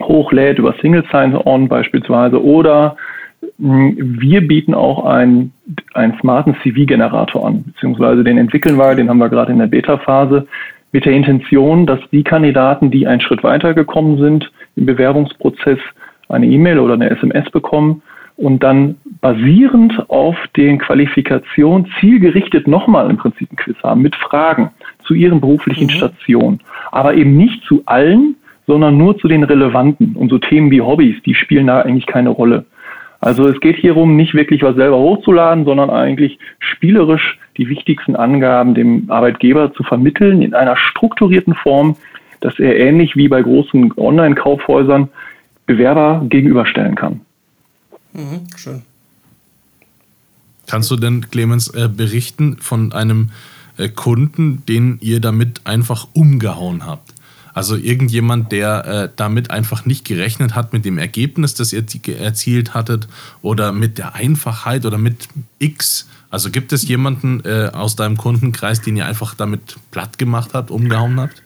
hochlädt, 0.00 0.58
über 0.58 0.74
Single 0.80 1.04
Sign-On 1.12 1.68
beispielsweise, 1.68 2.42
oder 2.42 2.96
wir 3.58 4.46
bieten 4.46 4.74
auch 4.74 5.04
einen, 5.04 5.52
einen 5.94 6.18
smarten 6.20 6.56
CV-Generator 6.62 7.46
an, 7.46 7.64
beziehungsweise 7.64 8.24
den 8.24 8.38
entwickeln 8.38 8.76
wir, 8.76 8.94
den 8.94 9.08
haben 9.08 9.18
wir 9.18 9.28
gerade 9.28 9.52
in 9.52 9.58
der 9.58 9.66
Beta-Phase, 9.66 10.46
mit 10.92 11.04
der 11.04 11.12
Intention, 11.12 11.86
dass 11.86 12.00
die 12.10 12.24
Kandidaten, 12.24 12.90
die 12.90 13.06
einen 13.06 13.20
Schritt 13.20 13.44
weiter 13.44 13.74
gekommen 13.74 14.18
sind 14.18 14.50
im 14.76 14.86
Bewerbungsprozess, 14.86 15.78
eine 16.28 16.46
E-Mail 16.46 16.78
oder 16.78 16.94
eine 16.94 17.10
SMS 17.10 17.50
bekommen 17.50 18.02
und 18.36 18.62
dann 18.62 18.96
basierend 19.20 20.08
auf 20.08 20.36
den 20.56 20.78
Qualifikationen 20.78 21.86
zielgerichtet 22.00 22.66
nochmal 22.66 23.10
im 23.10 23.18
Prinzip 23.18 23.52
ein 23.52 23.56
Quiz 23.56 23.76
haben 23.82 24.02
mit 24.02 24.16
Fragen 24.16 24.70
zu 25.04 25.14
ihren 25.14 25.40
beruflichen 25.40 25.84
mhm. 25.84 25.90
Stationen. 25.90 26.60
Aber 26.90 27.14
eben 27.14 27.36
nicht 27.36 27.62
zu 27.64 27.82
allen, 27.86 28.36
sondern 28.66 28.96
nur 28.96 29.18
zu 29.18 29.28
den 29.28 29.44
relevanten. 29.44 30.16
Und 30.16 30.30
so 30.30 30.38
Themen 30.38 30.70
wie 30.70 30.80
Hobbys, 30.80 31.22
die 31.24 31.34
spielen 31.34 31.66
da 31.66 31.82
eigentlich 31.82 32.06
keine 32.06 32.30
Rolle. 32.30 32.64
Also 33.20 33.46
es 33.46 33.60
geht 33.60 33.76
hier 33.76 33.96
um 33.96 34.16
nicht 34.16 34.34
wirklich 34.34 34.62
was 34.62 34.76
selber 34.76 34.98
hochzuladen, 34.98 35.64
sondern 35.64 35.90
eigentlich 35.90 36.38
spielerisch 36.58 37.38
die 37.58 37.68
wichtigsten 37.68 38.16
Angaben 38.16 38.74
dem 38.74 39.10
Arbeitgeber 39.10 39.74
zu 39.74 39.82
vermitteln 39.82 40.40
in 40.40 40.54
einer 40.54 40.76
strukturierten 40.76 41.54
Form, 41.54 41.96
dass 42.40 42.58
er 42.58 42.78
ähnlich 42.78 43.16
wie 43.16 43.28
bei 43.28 43.42
großen 43.42 43.92
Online-Kaufhäusern 43.96 45.10
Bewerber 45.66 46.24
gegenüberstellen 46.28 46.94
kann. 46.94 47.20
Mhm, 48.14 48.46
schön. 48.56 48.82
Kannst 50.66 50.90
du 50.90 50.96
denn, 50.96 51.30
Clemens, 51.30 51.68
äh, 51.68 51.88
berichten 51.88 52.56
von 52.58 52.92
einem 52.92 53.30
äh, 53.76 53.88
Kunden, 53.88 54.64
den 54.66 54.98
ihr 55.00 55.20
damit 55.20 55.66
einfach 55.66 56.08
umgehauen 56.14 56.86
habt? 56.86 57.12
Also 57.60 57.76
irgendjemand, 57.76 58.52
der 58.52 58.86
äh, 58.86 59.08
damit 59.16 59.50
einfach 59.50 59.84
nicht 59.84 60.08
gerechnet 60.08 60.56
hat 60.56 60.72
mit 60.72 60.86
dem 60.86 60.96
Ergebnis, 60.96 61.52
das 61.52 61.74
ihr 61.74 61.84
erzielt 62.18 62.72
hattet 62.72 63.06
oder 63.42 63.70
mit 63.70 63.98
der 63.98 64.14
Einfachheit 64.14 64.86
oder 64.86 64.96
mit 64.96 65.28
X. 65.58 66.08
Also 66.30 66.50
gibt 66.50 66.72
es 66.72 66.88
jemanden 66.88 67.42
äh, 67.44 67.68
aus 67.76 67.96
deinem 67.96 68.16
Kundenkreis, 68.16 68.80
den 68.80 68.96
ihr 68.96 69.04
einfach 69.04 69.34
damit 69.34 69.76
platt 69.90 70.16
gemacht 70.16 70.52
habt, 70.54 70.70
umgehauen 70.70 71.20
habt? 71.20 71.42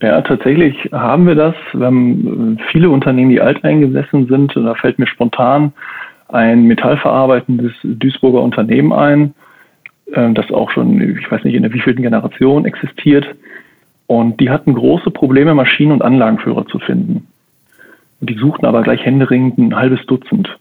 Ja, 0.00 0.20
tatsächlich 0.22 0.74
haben 0.90 1.28
wir 1.28 1.36
das. 1.36 1.54
Wir 1.74 1.86
haben 1.86 2.58
äh, 2.58 2.62
viele 2.72 2.90
Unternehmen, 2.90 3.30
die 3.30 3.40
alteingesessen 3.40 4.26
sind. 4.26 4.56
Da 4.56 4.74
fällt 4.74 4.98
mir 4.98 5.06
spontan 5.06 5.72
ein 6.26 6.64
metallverarbeitendes 6.64 7.72
Duisburger 7.84 8.42
Unternehmen 8.42 8.92
ein, 8.92 9.32
äh, 10.12 10.32
das 10.32 10.50
auch 10.50 10.72
schon, 10.72 11.00
ich 11.20 11.30
weiß 11.30 11.44
nicht, 11.44 11.54
in 11.54 11.62
der 11.62 11.72
wievielten 11.72 12.02
Generation 12.02 12.64
existiert. 12.64 13.28
Und 14.12 14.40
die 14.40 14.50
hatten 14.50 14.74
große 14.74 15.10
Probleme, 15.10 15.54
Maschinen- 15.54 15.90
und 15.90 16.02
Anlagenführer 16.02 16.66
zu 16.66 16.78
finden. 16.78 17.28
Und 18.20 18.28
die 18.28 18.34
suchten 18.34 18.66
aber 18.66 18.82
gleich 18.82 19.02
händeringend 19.02 19.56
ein 19.56 19.74
halbes 19.74 20.04
Dutzend. 20.04 20.58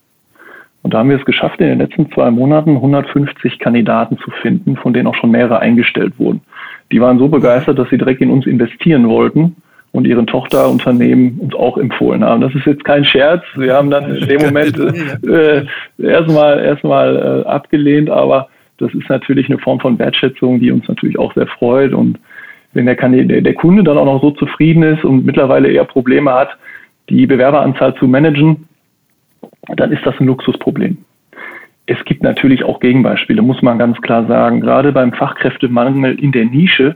Und 0.84 0.94
da 0.94 1.00
haben 1.00 1.10
wir 1.10 1.18
es 1.18 1.26
geschafft, 1.26 1.60
in 1.60 1.68
den 1.68 1.80
letzten 1.80 2.10
zwei 2.14 2.32
Monaten 2.32 2.78
150 2.78 3.60
Kandidaten 3.60 4.18
zu 4.20 4.32
finden, 4.42 4.78
von 4.78 4.94
denen 4.94 5.06
auch 5.06 5.16
schon 5.16 5.32
mehrere 5.32 5.60
eingestellt 5.60 6.14
wurden. 6.18 6.40
Die 6.94 7.02
waren 7.02 7.20
so 7.20 7.28
begeistert, 7.28 7.78
dass 7.78 7.90
sie 7.90 7.98
direkt 7.98 8.22
in 8.22 8.30
uns 8.30 8.46
investieren 8.46 9.10
wollten 9.10 9.58
und 9.92 10.08
ihren 10.08 10.28
Tochterunternehmen 10.28 11.40
uns 11.40 11.54
auch 11.54 11.78
empfohlen 11.78 12.24
haben. 12.24 12.40
Das 12.40 12.56
ist 12.56 12.66
jetzt 12.66 12.86
kein 12.86 13.04
Scherz. 13.04 13.44
Wir 13.58 13.74
haben 13.74 13.90
dann 13.90 14.16
in 14.16 14.30
dem 14.30 14.42
Moment 14.44 14.80
äh, 15.28 15.66
erstmal 16.02 16.58
erstmal 16.64 17.44
äh, 17.46 17.50
abgelehnt, 17.50 18.10
aber 18.10 18.48
das 18.78 18.94
ist 18.94 19.10
natürlich 19.10 19.50
eine 19.50 19.60
Form 19.60 19.82
von 19.82 20.00
Wertschätzung, 20.00 20.62
die 20.62 20.72
uns 20.72 20.88
natürlich 20.88 21.20
auch 21.20 21.34
sehr 21.34 21.48
freut. 21.48 21.92
Und 21.92 22.18
wenn 22.74 22.86
der, 22.86 22.96
der 22.96 23.54
Kunde 23.54 23.84
dann 23.84 23.98
auch 23.98 24.06
noch 24.06 24.22
so 24.22 24.32
zufrieden 24.32 24.84
ist 24.84 25.04
und 25.04 25.26
mittlerweile 25.26 25.70
eher 25.70 25.86
Probleme 25.86 26.32
hat, 26.34 26.58
die 27.10 27.26
Bewerberanzahl 27.26 27.96
zu 27.96 28.08
managen, 28.08 28.68
dann 29.76 29.92
ist 29.92 30.06
das 30.06 30.20
ein 30.20 30.28
Luxusproblem. 30.28 30.98
Es 31.86 32.04
gibt 32.06 32.24
natürlich 32.24 32.64
auch 32.64 32.80
Gegenbeispiele, 32.80 33.42
muss 33.42 33.62
man 33.62 33.78
ganz 33.78 34.00
klar 34.02 34.26
sagen. 34.28 34.62
Gerade 34.62 34.92
beim 34.92 35.12
Fachkräftemangel 35.12 36.18
in 36.20 36.32
der 36.32 36.46
Nische 36.46 36.96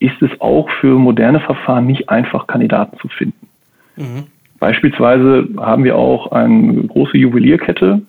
ist 0.00 0.20
es 0.20 0.30
auch 0.40 0.68
für 0.80 0.98
moderne 0.98 1.40
Verfahren 1.40 1.86
nicht 1.86 2.08
einfach, 2.08 2.46
Kandidaten 2.46 2.98
zu 2.98 3.08
finden. 3.08 3.46
Mhm. 3.96 4.24
Beispielsweise 4.58 5.48
haben 5.58 5.84
wir 5.84 5.96
auch 5.96 6.32
eine 6.32 6.84
große 6.84 7.16
Juwelierkette, 7.16 8.02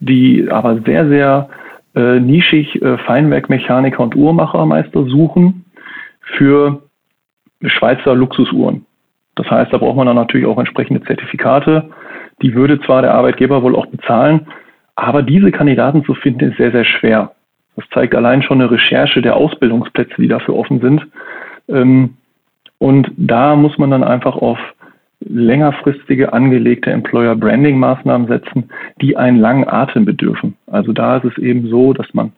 die 0.00 0.48
aber 0.50 0.80
sehr, 0.80 1.08
sehr 1.08 1.48
äh, 1.94 2.18
nischig 2.18 2.80
äh, 2.82 2.98
Feinwerkmechaniker 2.98 4.02
und 4.02 4.16
Uhrmachermeister 4.16 5.04
suchen 5.04 5.61
für 6.22 6.82
Schweizer 7.64 8.14
Luxusuhren. 8.14 8.86
Das 9.34 9.50
heißt, 9.50 9.72
da 9.72 9.78
braucht 9.78 9.96
man 9.96 10.06
dann 10.06 10.16
natürlich 10.16 10.46
auch 10.46 10.58
entsprechende 10.58 11.02
Zertifikate. 11.02 11.90
Die 12.42 12.54
würde 12.54 12.80
zwar 12.80 13.02
der 13.02 13.14
Arbeitgeber 13.14 13.62
wohl 13.62 13.76
auch 13.76 13.86
bezahlen, 13.86 14.46
aber 14.94 15.22
diese 15.22 15.50
Kandidaten 15.50 16.04
zu 16.04 16.14
finden 16.14 16.50
ist 16.50 16.58
sehr, 16.58 16.72
sehr 16.72 16.84
schwer. 16.84 17.32
Das 17.76 17.84
zeigt 17.94 18.14
allein 18.14 18.42
schon 18.42 18.60
eine 18.60 18.70
Recherche 18.70 19.22
der 19.22 19.36
Ausbildungsplätze, 19.36 20.14
die 20.18 20.28
dafür 20.28 20.56
offen 20.56 20.80
sind. 20.80 21.06
Ähm, 21.68 22.16
und 22.78 23.10
da 23.16 23.56
muss 23.56 23.78
man 23.78 23.90
dann 23.90 24.04
einfach 24.04 24.36
auf 24.36 24.58
längerfristige 25.20 26.32
angelegte 26.32 26.90
Employer 26.90 27.36
Branding 27.36 27.78
Maßnahmen 27.78 28.26
setzen, 28.26 28.70
die 29.00 29.16
einen 29.16 29.38
langen 29.38 29.68
Atem 29.68 30.04
bedürfen. 30.04 30.56
Also 30.66 30.92
da 30.92 31.18
ist 31.18 31.24
es 31.24 31.38
eben 31.38 31.68
so, 31.68 31.92
dass 31.92 32.12
man 32.12 32.32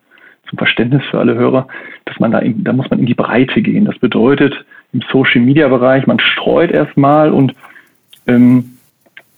zum 0.55 0.59
Verständnis 0.59 1.03
für 1.11 1.19
alle 1.19 1.35
Hörer, 1.35 1.67
dass 2.05 2.19
man 2.21 2.31
da, 2.31 2.39
in, 2.39 2.65
da 2.65 2.73
muss 2.73 2.89
man 2.91 3.01
in 3.01 3.07
die 3.07 3.15
Breite 3.15 3.61
gehen. 3.63 3.85
Das 3.85 3.99
bedeutet 3.99 4.65
im 4.93 5.03
Social 5.11 5.41
Media 5.41 5.69
Bereich, 5.69 6.07
man 6.07 6.21
streut 6.21 6.71
erstmal 6.71 7.33
und 7.33 7.55
ähm, 8.27 8.77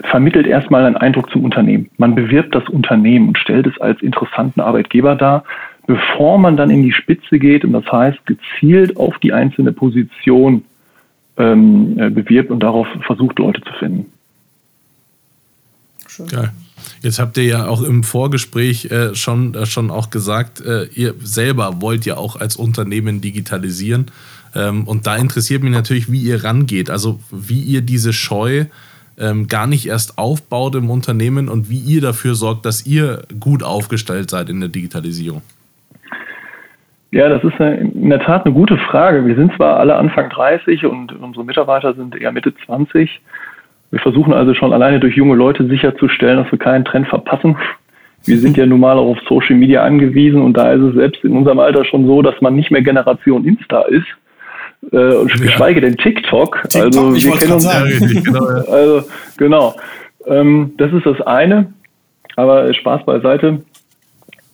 vermittelt 0.01 0.47
erstmal 0.47 0.85
einen 0.85 0.97
Eindruck 0.97 1.31
zum 1.31 1.45
Unternehmen. 1.45 1.89
Man 1.97 2.15
bewirbt 2.15 2.55
das 2.55 2.69
Unternehmen 2.69 3.29
und 3.29 3.39
stellt 3.39 3.67
es 3.67 3.81
als 3.81 4.03
interessanten 4.03 4.61
Arbeitgeber 4.61 5.15
dar, 5.15 5.45
bevor 5.87 6.39
man 6.39 6.57
dann 6.57 6.71
in 6.71 6.83
die 6.83 6.93
Spitze 6.93 7.39
geht 7.39 7.65
und 7.65 7.73
das 7.73 7.91
heißt 7.91 8.19
gezielt 8.27 8.97
auf 8.97 9.19
die 9.19 9.33
einzelne 9.33 9.73
Position 9.73 10.65
ähm, 11.39 11.99
äh, 11.99 12.11
bewirbt 12.11 12.51
und 12.51 12.61
darauf 12.61 12.87
versucht, 13.03 13.39
Leute 13.39 13.63
zu 13.63 13.73
finden. 13.75 14.13
Schön. 16.09 16.27
Geil. 16.27 16.51
Jetzt 17.03 17.19
habt 17.19 17.37
ihr 17.37 17.45
ja 17.45 17.67
auch 17.67 17.83
im 17.83 18.03
Vorgespräch 18.03 18.91
äh, 18.91 19.15
schon, 19.15 19.55
äh, 19.55 19.67
schon 19.67 19.91
auch 19.91 20.11
gesagt, 20.11 20.61
äh, 20.61 20.85
ihr 20.95 21.15
selber 21.21 21.81
wollt 21.81 22.07
ja 22.07 22.17
auch 22.17 22.37
als 22.37 22.57
Unternehmen 22.57 23.21
digitalisieren. 23.21 24.07
Ähm, 24.55 24.85
und 24.85 25.07
da 25.07 25.17
interessiert 25.17 25.63
mich 25.63 25.73
natürlich, 25.73 26.11
wie 26.11 26.21
ihr 26.21 26.45
rangeht. 26.45 26.91
Also 26.91 27.21
wie 27.31 27.61
ihr 27.61 27.83
diese 27.83 28.13
Scheu 28.13 28.67
ähm, 29.19 29.47
gar 29.49 29.67
nicht 29.67 29.87
erst 29.87 30.19
aufbaut 30.19 30.75
im 30.75 30.91
Unternehmen 30.91 31.49
und 31.49 31.71
wie 31.71 31.79
ihr 31.79 32.01
dafür 32.01 32.35
sorgt, 32.35 32.67
dass 32.67 32.87
ihr 32.87 33.23
gut 33.41 33.63
aufgestellt 33.63 34.31
seid 34.31 34.49
in 34.51 34.61
der 34.61 34.69
Digitalisierung. 34.69 35.43
Ja, 37.13 37.29
das 37.29 37.43
ist 37.45 37.59
in 37.59 38.11
der 38.11 38.21
Tat 38.21 38.45
eine 38.45 38.53
gute 38.53 38.77
Frage. 38.77 39.25
Wir 39.25 39.37
sind 39.37 39.55
zwar 39.57 39.79
alle 39.79 39.97
Anfang 39.97 40.29
30 40.29 40.85
und 40.85 41.13
unsere 41.13 41.45
Mitarbeiter 41.45 41.95
sind 41.95 42.15
eher 42.15 42.33
Mitte 42.33 42.53
20. 42.67 43.21
Wir 43.91 44.01
versuchen 44.01 44.33
also 44.33 44.55
schon 44.55 44.73
alleine 44.73 45.01
durch 45.01 45.17
junge 45.17 45.35
Leute 45.35 45.67
sicherzustellen, 45.67 46.39
dass 46.39 46.51
wir 46.51 46.59
keinen 46.59 46.85
Trend 46.85 47.09
verpassen. 47.09 47.57
Wir 48.25 48.39
sind 48.39 48.57
ja 48.57 48.67
nun 48.67 48.81
mal 48.81 48.99
auch 48.99 49.11
auf 49.11 49.19
Social 49.29 49.57
Media 49.57 49.85
angewiesen 49.85 50.43
und 50.43 50.57
da 50.57 50.73
ist 50.73 50.83
es 50.83 50.95
selbst 50.95 51.25
in 51.25 51.37
unserem 51.37 51.61
Alter 51.61 51.85
schon 51.85 52.07
so, 52.07 52.23
dass 52.23 52.41
man 52.41 52.57
nicht 52.57 52.71
mehr 52.71 52.83
Generation 52.83 53.45
Insta 53.45 53.83
ist, 53.83 54.07
äh, 54.93 55.15
und 55.15 55.31
ja. 55.31 55.37
geschweige 55.37 55.81
denn 55.81 55.97
TikTok. 55.97 56.63
TikTok 56.63 56.83
also 56.83 57.15
wir 57.15 57.33
kennen 57.33 57.53
uns. 57.53 57.65
Sagen. 57.65 58.23
Genau, 58.25 58.45
also 58.45 59.09
genau. 59.37 59.75
Ähm, 60.27 60.73
das 60.79 60.93
ist 60.93 61.07
das 61.07 61.21
eine. 61.23 61.73
Aber 62.37 62.73
Spaß 62.73 63.05
beiseite. 63.05 63.63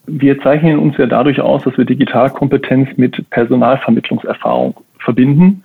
Wir 0.07 0.41
zeichnen 0.41 0.79
uns 0.79 0.97
ja 0.99 1.07
dadurch 1.07 1.41
aus, 1.41 1.63
dass 1.65 1.77
wir 1.77 1.85
Digitalkompetenz 1.85 2.91
mit 2.97 3.29
Personalvermittlungserfahrung 3.31 4.75
verbinden. 4.99 5.63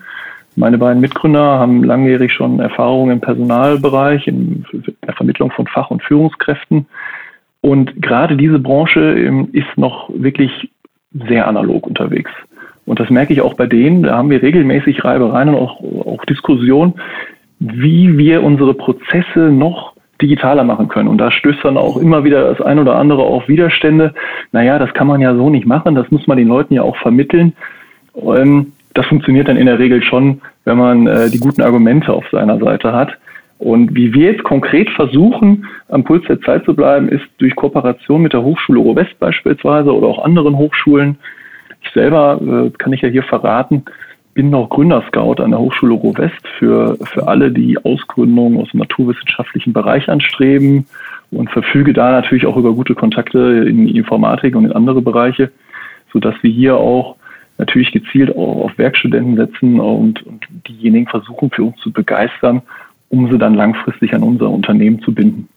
Meine 0.58 0.80
beiden 0.80 1.02
Mitgründer 1.02 1.60
haben 1.60 1.84
langjährig 1.84 2.34
schon 2.34 2.60
Erfahrung 2.60 3.12
im 3.12 3.22
Personalbereich, 3.22 4.28
in 4.28 4.66
der 5.06 5.14
Vermittlung 5.14 5.52
von 5.52 5.68
Fach- 5.68 5.92
und 5.92 6.02
Führungskräften. 6.02 6.88
Und 7.62 8.02
gerade 8.02 8.36
diese 8.36 8.58
Branche 8.58 9.00
ähm, 9.00 9.50
ist 9.52 9.78
noch 9.78 10.10
wirklich 10.12 10.72
sehr 11.14 11.48
analog 11.48 11.86
unterwegs. 11.86 12.32
Und 12.88 13.00
das 13.00 13.12
merke 13.12 13.34
ich 13.34 13.42
auch 13.42 13.54
bei 13.54 13.68
denen. 13.68 14.02
Da 14.02 14.18
haben 14.18 14.32
wir 14.32 14.42
regelmäßig 14.42 15.04
Reibereien 15.06 15.50
und 15.50 15.56
auch, 15.58 15.80
auch 15.80 16.26
Diskussionen, 16.26 16.96
wie 17.60 18.18
wir 18.18 18.42
unsere 18.42 18.74
Prozesse 18.74 19.52
noch 19.52 19.94
digitaler 20.20 20.64
machen 20.64 20.88
können. 20.88 21.08
Und 21.08 21.20
da 21.20 21.30
stößt 21.30 21.64
dann 21.64 21.78
auch 21.78 21.98
immer 21.98 22.24
wieder 22.24 22.52
das 22.52 22.66
ein 22.66 22.80
oder 22.80 22.96
andere 22.96 23.22
auf 23.22 23.48
Widerstände. 23.48 24.16
Naja, 24.52 24.80
das 24.80 24.92
kann 24.96 25.06
man 25.06 25.22
ja 25.22 25.36
so 25.36 25.52
nicht 25.52 25.68
machen. 25.68 25.94
Das 25.94 26.10
muss 26.10 26.26
man 26.26 26.40
den 26.40 26.48
Leuten 26.48 26.74
ja 26.74 26.82
auch 26.82 26.98
vermitteln. 26.98 27.54
Ähm, 28.16 28.74
das 28.98 29.06
funktioniert 29.06 29.48
dann 29.48 29.58
in 29.58 29.68
der 29.68 29.80
Regel 29.80 30.01
schon, 30.04 30.42
wenn 30.66 30.77
man 30.77 31.08
äh, 31.08 31.30
die 31.30 31.39
guten 31.39 31.62
Argumente 31.62 32.12
auf 32.12 32.25
seiner 32.32 32.58
Seite 32.60 32.94
hat. 32.94 33.18
Und 33.60 33.96
wie 33.96 34.13
wir 34.13 34.32
jetzt 34.32 34.44
konkret 34.44 34.89
versuchen, 34.92 35.66
am 35.89 36.04
Puls 36.04 36.25
der 36.27 36.42
Zeit 36.42 36.66
zu 36.66 36.75
bleiben, 36.75 37.10
ist 37.10 37.25
durch 37.38 37.56
Kooperation 37.56 38.22
mit 38.22 38.34
der 38.34 38.44
Hochschule 38.44 38.80
Ruhr-West 38.80 39.20
beispielsweise 39.20 39.94
oder 39.94 40.08
auch 40.08 40.24
anderen 40.24 40.58
Hochschulen 40.58 41.18
ich 41.82 41.92
selber, 41.92 42.39
äh, 42.42 42.70
kann 42.77 42.94
ich 42.94 43.01
ja 43.01 43.10
hier 43.10 43.24
verraten, 43.24 43.86
bin 44.34 44.50
noch 44.50 44.70
Gründerscout 44.70 45.42
an 45.42 45.51
der 45.51 45.60
Hochschule 45.60 45.94
Ruhr-West 45.94 46.48
für, 46.58 46.98
für 47.13 47.27
alle, 47.27 47.51
die 47.51 47.77
Ausgründungen 47.84 48.60
aus 48.60 48.70
dem 48.72 48.80
naturwissenschaftlichen 48.80 49.74
Bereich 49.74 50.10
anstreben 50.10 50.86
und 51.32 51.50
verfüge 51.50 51.94
da 51.94 52.12
natürlich 52.12 52.46
auch 52.46 52.58
über 52.58 52.74
gute 52.74 52.96
Kontakte 52.96 53.66
in 53.68 53.88
Informatik 53.88 54.56
und 54.56 54.66
in 54.66 54.72
andere 54.72 55.01
Bereiche, 55.01 55.51
sodass 56.13 56.36
wir 56.42 56.51
hier 56.51 56.77
auch 56.77 57.16
natürlich 57.58 57.92
gezielt 57.92 58.36
auch 58.36 58.66
auf 58.66 58.78
Werkstudenten 58.78 59.36
setzen 59.36 59.80
und, 59.80 60.26
und 60.26 60.46
diejenigen 60.68 61.08
versuchen 61.08 61.50
für 61.50 61.64
uns 61.64 61.78
zu 61.78 61.92
begeistern, 61.92 62.62
um 63.10 63.32
sie 63.32 63.38
dann 63.38 63.56
langfristig 63.56 64.14
an 64.14 64.24
unser 64.24 64.50
Unternehmen 64.50 65.02
zu 65.02 65.14
binden 65.14 65.48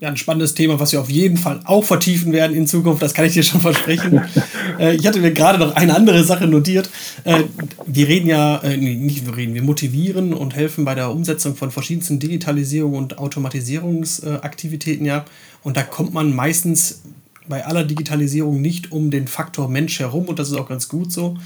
ja, 0.00 0.08
ein 0.08 0.16
spannendes 0.16 0.54
Thema, 0.54 0.78
was 0.78 0.92
wir 0.92 1.00
auf 1.00 1.10
jeden 1.10 1.36
Fall 1.36 1.60
auch 1.64 1.82
vertiefen 1.82 2.32
werden 2.32 2.56
in 2.56 2.68
Zukunft. 2.68 3.02
Das 3.02 3.14
kann 3.14 3.24
ich 3.24 3.32
dir 3.32 3.42
schon 3.42 3.60
versprechen. 3.60 4.22
äh, 4.78 4.94
ich 4.94 5.06
hatte 5.06 5.18
mir 5.18 5.32
gerade 5.32 5.58
noch 5.58 5.74
eine 5.74 5.96
andere 5.96 6.22
Sache 6.22 6.46
notiert. 6.46 6.88
Äh, 7.24 7.44
wir 7.84 8.06
reden 8.06 8.28
ja, 8.28 8.58
äh, 8.58 8.76
nicht 8.76 9.26
wir 9.26 9.36
reden, 9.36 9.54
wir 9.54 9.62
motivieren 9.62 10.34
und 10.34 10.54
helfen 10.54 10.84
bei 10.84 10.94
der 10.94 11.10
Umsetzung 11.10 11.56
von 11.56 11.72
verschiedensten 11.72 12.20
Digitalisierung 12.20 12.94
und 12.94 13.18
Automatisierungsaktivitäten 13.18 15.04
ja. 15.04 15.24
Und 15.64 15.76
da 15.76 15.82
kommt 15.82 16.14
man 16.14 16.34
meistens 16.34 17.02
bei 17.48 17.66
aller 17.66 17.84
Digitalisierung 17.84 18.60
nicht 18.60 18.92
um 18.92 19.10
den 19.10 19.28
Faktor 19.28 19.68
Mensch 19.68 19.98
herum 19.98 20.26
und 20.26 20.38
das 20.38 20.50
ist 20.50 20.56
auch 20.56 20.68
ganz 20.68 20.88
gut 20.88 21.12
so. 21.12 21.36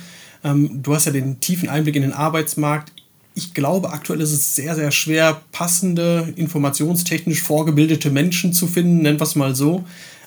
Ähm, 0.44 0.82
du 0.82 0.94
hast 0.94 1.06
ja 1.06 1.12
den 1.12 1.40
tiefen 1.40 1.68
Einblick 1.68 1.96
in 1.96 2.02
den 2.02 2.12
Arbeitsmarkt 2.12 2.92
ich 3.34 3.54
glaube, 3.54 3.90
aktuell 3.90 4.20
ist 4.20 4.32
es 4.32 4.54
sehr, 4.54 4.74
sehr 4.74 4.90
schwer, 4.90 5.40
passende, 5.52 6.32
informationstechnisch 6.36 7.42
vorgebildete 7.42 8.10
Menschen 8.10 8.52
zu 8.52 8.66
finden, 8.66 9.02
nennen 9.02 9.18
wir 9.18 9.24
es 9.24 9.36
mal 9.36 9.54
so. 9.54 9.84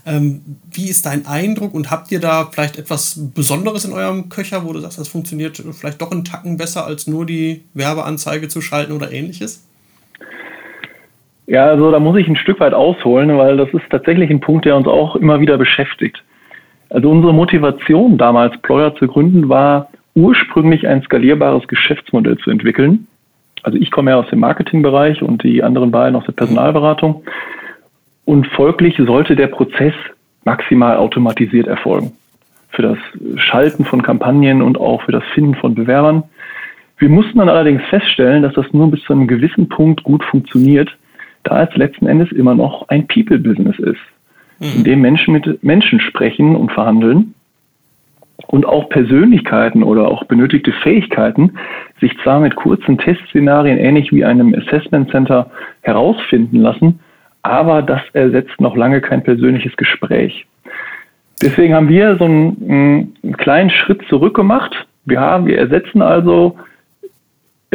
Ähm, 0.08 0.42
wie 0.72 0.88
ist 0.88 1.06
dein 1.06 1.26
Eindruck 1.26 1.74
und 1.74 1.90
habt 1.90 2.12
ihr 2.12 2.20
da 2.20 2.50
vielleicht 2.52 2.78
etwas 2.78 3.16
Besonderes 3.34 3.86
in 3.86 3.94
eurem 3.94 4.30
Köcher, 4.30 4.66
wo 4.66 4.74
du 4.74 4.80
sagst, 4.80 5.00
das 5.00 5.08
funktioniert 5.08 5.62
vielleicht 5.72 6.02
doch 6.02 6.12
einen 6.12 6.26
Tacken 6.26 6.58
besser, 6.58 6.86
als 6.86 7.08
nur 7.08 7.26
die 7.26 7.64
Werbeanzeige 7.74 8.48
zu 8.48 8.62
schalten 8.62 8.92
oder 8.92 9.12
ähnliches? 9.12 9.62
Ja, 11.48 11.66
also 11.66 11.92
da 11.92 12.00
muss 12.00 12.18
ich 12.18 12.28
ein 12.28 12.36
Stück 12.36 12.60
weit 12.60 12.74
ausholen, 12.74 13.38
weil 13.38 13.58
das 13.58 13.70
ist 13.70 13.90
tatsächlich 13.90 14.30
ein 14.30 14.40
Punkt, 14.40 14.66
der 14.66 14.76
uns 14.76 14.88
auch 14.88 15.16
immer 15.16 15.40
wieder 15.40 15.58
beschäftigt. 15.58 16.24
Also 16.90 17.10
unsere 17.10 17.34
Motivation 17.34 18.18
damals, 18.18 18.58
Ployer 18.62 18.96
zu 18.96 19.08
gründen, 19.08 19.50
war 19.50 19.90
ursprünglich 20.16 20.88
ein 20.88 21.04
skalierbares 21.04 21.68
Geschäftsmodell 21.68 22.38
zu 22.38 22.50
entwickeln. 22.50 23.08
Also 23.64 23.78
ich 23.78 23.92
komme 23.92 24.12
ja 24.12 24.18
aus 24.18 24.30
dem 24.30 24.40
Marketingbereich 24.40 25.22
und 25.22 25.44
die 25.44 25.64
anderen 25.64 25.92
beiden 25.92 26.16
aus 26.16 26.26
der 26.26 26.34
Personalberatung. 26.34 27.24
Und 28.24 28.48
folglich 28.48 28.96
sollte 28.98 29.36
der 29.36 29.48
Prozess 29.48 29.94
maximal 30.46 30.98
automatisiert 30.98 31.68
erfolgen. 31.68 32.14
Für 32.70 32.82
das 32.82 32.98
Schalten 33.38 33.86
von 33.86 34.02
Kampagnen 34.02 34.62
und 34.62 34.80
auch 34.80 35.02
für 35.04 35.12
das 35.12 35.24
Finden 35.34 35.56
von 35.56 35.76
Bewerbern. 35.76 36.24
Wir 36.98 37.10
mussten 37.10 37.40
dann 37.40 37.50
allerdings 37.50 37.84
feststellen, 37.90 38.44
dass 38.44 38.54
das 38.54 38.72
nur 38.72 38.90
bis 38.90 39.02
zu 39.04 39.14
einem 39.14 39.28
gewissen 39.28 39.68
Punkt 39.68 40.04
gut 40.04 40.24
funktioniert, 40.24 40.96
da 41.46 41.64
es 41.64 41.76
letzten 41.76 42.08
Endes 42.08 42.32
immer 42.32 42.56
noch 42.56 42.90
ein 42.90 43.08
People-Business 43.08 43.80
ist, 43.80 44.02
mhm. 44.60 44.78
in 44.78 44.84
dem 44.84 45.02
Menschen 45.02 45.34
mit 45.34 45.64
Menschen 45.64 46.00
sprechen 46.00 46.56
und 46.56 46.72
verhandeln 46.72 47.34
und 48.48 48.66
auch 48.66 48.90
Persönlichkeiten 48.90 49.84
oder 49.84 50.08
auch 50.08 50.26
benötigte 50.26 50.72
Fähigkeiten 50.72 51.54
sich 52.02 52.12
zwar 52.24 52.40
mit 52.40 52.56
kurzen 52.56 52.98
Testszenarien 52.98 53.78
ähnlich 53.78 54.12
wie 54.12 54.26
einem 54.26 54.54
Assessment 54.54 55.10
Center 55.12 55.50
herausfinden 55.82 56.60
lassen, 56.60 57.00
aber 57.44 57.82
das 57.82 58.02
ersetzt 58.14 58.60
noch 58.60 58.76
lange 58.76 59.02
kein 59.02 59.24
persönliches 59.24 59.76
Gespräch. 59.78 60.46
Deswegen 61.42 61.74
haben 61.74 61.90
wir 61.90 62.18
so 62.18 62.26
einen, 62.26 63.14
einen 63.24 63.38
kleinen 63.38 63.70
Schritt 63.70 64.02
zurück 64.08 64.36
gemacht. 64.36 64.74
Wir 65.06 65.20
haben, 65.20 65.46
wir 65.46 65.58
ersetzen 65.58 66.02
also 66.02 66.58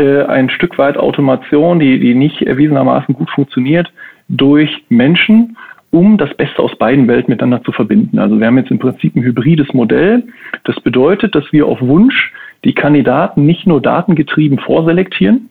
äh, 0.00 0.24
ein 0.24 0.50
Stück 0.50 0.78
weit 0.78 0.96
Automation, 0.96 1.78
die, 1.78 2.00
die 2.00 2.14
nicht 2.14 2.42
erwiesenermaßen 2.42 3.14
gut 3.14 3.30
funktioniert, 3.30 3.92
durch 4.28 4.84
Menschen, 4.88 5.56
um 5.90 6.16
das 6.18 6.32
Beste 6.34 6.62
aus 6.62 6.74
beiden 6.76 7.06
Welten 7.08 7.30
miteinander 7.30 7.62
zu 7.64 7.72
verbinden. 7.72 8.18
Also 8.18 8.38
wir 8.38 8.46
haben 8.46 8.58
jetzt 8.58 8.70
im 8.70 8.78
Prinzip 8.78 9.14
ein 9.14 9.22
hybrides 9.22 9.72
Modell. 9.74 10.24
Das 10.64 10.78
bedeutet, 10.80 11.34
dass 11.34 11.52
wir 11.52 11.66
auf 11.66 11.80
Wunsch 11.80 12.32
die 12.64 12.74
Kandidaten 12.74 13.44
nicht 13.44 13.66
nur 13.66 13.80
datengetrieben 13.80 14.58
vorselektieren 14.58 15.50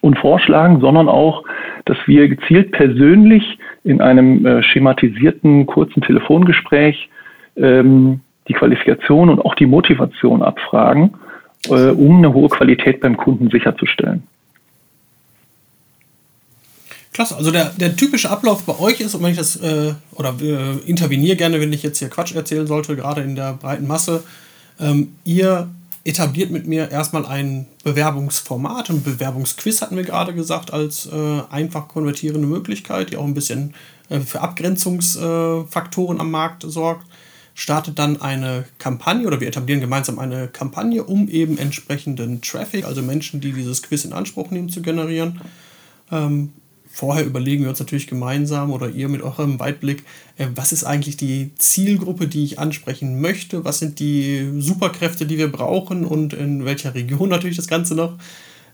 und 0.00 0.18
vorschlagen, 0.18 0.80
sondern 0.80 1.08
auch, 1.08 1.44
dass 1.84 1.96
wir 2.06 2.28
gezielt 2.28 2.72
persönlich 2.72 3.58
in 3.84 4.00
einem 4.00 4.46
äh, 4.46 4.62
schematisierten 4.62 5.66
kurzen 5.66 6.02
Telefongespräch 6.02 7.08
ähm, 7.56 8.20
die 8.46 8.54
Qualifikation 8.54 9.28
und 9.28 9.40
auch 9.40 9.54
die 9.54 9.66
Motivation 9.66 10.42
abfragen, 10.42 11.14
äh, 11.66 11.90
um 11.90 12.18
eine 12.18 12.32
hohe 12.32 12.48
Qualität 12.48 13.00
beim 13.00 13.16
Kunden 13.16 13.50
sicherzustellen. 13.50 14.22
Klasse, 17.12 17.36
also 17.36 17.50
der, 17.50 17.70
der 17.70 17.96
typische 17.96 18.30
Ablauf 18.30 18.62
bei 18.62 18.78
euch 18.78 19.00
ist, 19.00 19.14
und 19.14 19.24
wenn 19.24 19.32
ich 19.32 19.38
das, 19.38 19.56
äh, 19.56 19.94
oder 20.12 20.36
äh, 20.40 20.76
interveniere 20.86 21.36
gerne, 21.36 21.60
wenn 21.60 21.72
ich 21.72 21.82
jetzt 21.82 21.98
hier 21.98 22.08
Quatsch 22.08 22.34
erzählen 22.34 22.66
sollte, 22.66 22.94
gerade 22.94 23.22
in 23.22 23.34
der 23.34 23.54
breiten 23.54 23.88
Masse, 23.88 24.22
ähm, 24.78 25.14
ihr 25.24 25.68
etabliert 26.04 26.50
mit 26.50 26.66
mir 26.66 26.90
erstmal 26.90 27.26
ein 27.26 27.66
Bewerbungsformat, 27.82 28.90
ein 28.90 29.02
Bewerbungsquiz 29.02 29.82
hatten 29.82 29.96
wir 29.96 30.04
gerade 30.04 30.32
gesagt, 30.32 30.72
als 30.72 31.06
äh, 31.06 31.40
einfach 31.50 31.88
konvertierende 31.88 32.46
Möglichkeit, 32.46 33.10
die 33.10 33.16
auch 33.16 33.24
ein 33.24 33.34
bisschen 33.34 33.74
äh, 34.08 34.20
für 34.20 34.40
Abgrenzungsfaktoren 34.40 36.20
am 36.20 36.30
Markt 36.30 36.62
sorgt. 36.66 37.04
Startet 37.58 37.98
dann 37.98 38.22
eine 38.22 38.66
Kampagne 38.78 39.26
oder 39.26 39.40
wir 39.40 39.48
etablieren 39.48 39.80
gemeinsam 39.80 40.20
eine 40.20 40.46
Kampagne, 40.46 41.02
um 41.02 41.26
eben 41.26 41.58
entsprechenden 41.58 42.40
Traffic, 42.40 42.84
also 42.84 43.02
Menschen, 43.02 43.40
die 43.40 43.50
dieses 43.50 43.82
Quiz 43.82 44.04
in 44.04 44.12
Anspruch 44.12 44.52
nehmen, 44.52 44.68
zu 44.68 44.80
generieren. 44.80 45.40
Ähm, 46.12 46.52
vorher 46.88 47.26
überlegen 47.26 47.64
wir 47.64 47.70
uns 47.70 47.80
natürlich 47.80 48.06
gemeinsam 48.06 48.70
oder 48.70 48.88
ihr 48.90 49.08
mit 49.08 49.22
eurem 49.22 49.58
Weitblick, 49.58 50.04
äh, 50.36 50.46
was 50.54 50.70
ist 50.70 50.84
eigentlich 50.84 51.16
die 51.16 51.50
Zielgruppe, 51.58 52.28
die 52.28 52.44
ich 52.44 52.60
ansprechen 52.60 53.20
möchte, 53.20 53.64
was 53.64 53.80
sind 53.80 53.98
die 53.98 54.52
Superkräfte, 54.58 55.26
die 55.26 55.36
wir 55.36 55.50
brauchen 55.50 56.04
und 56.04 56.34
in 56.34 56.64
welcher 56.64 56.94
Region 56.94 57.28
natürlich 57.28 57.56
das 57.56 57.66
Ganze 57.66 57.96
noch. 57.96 58.18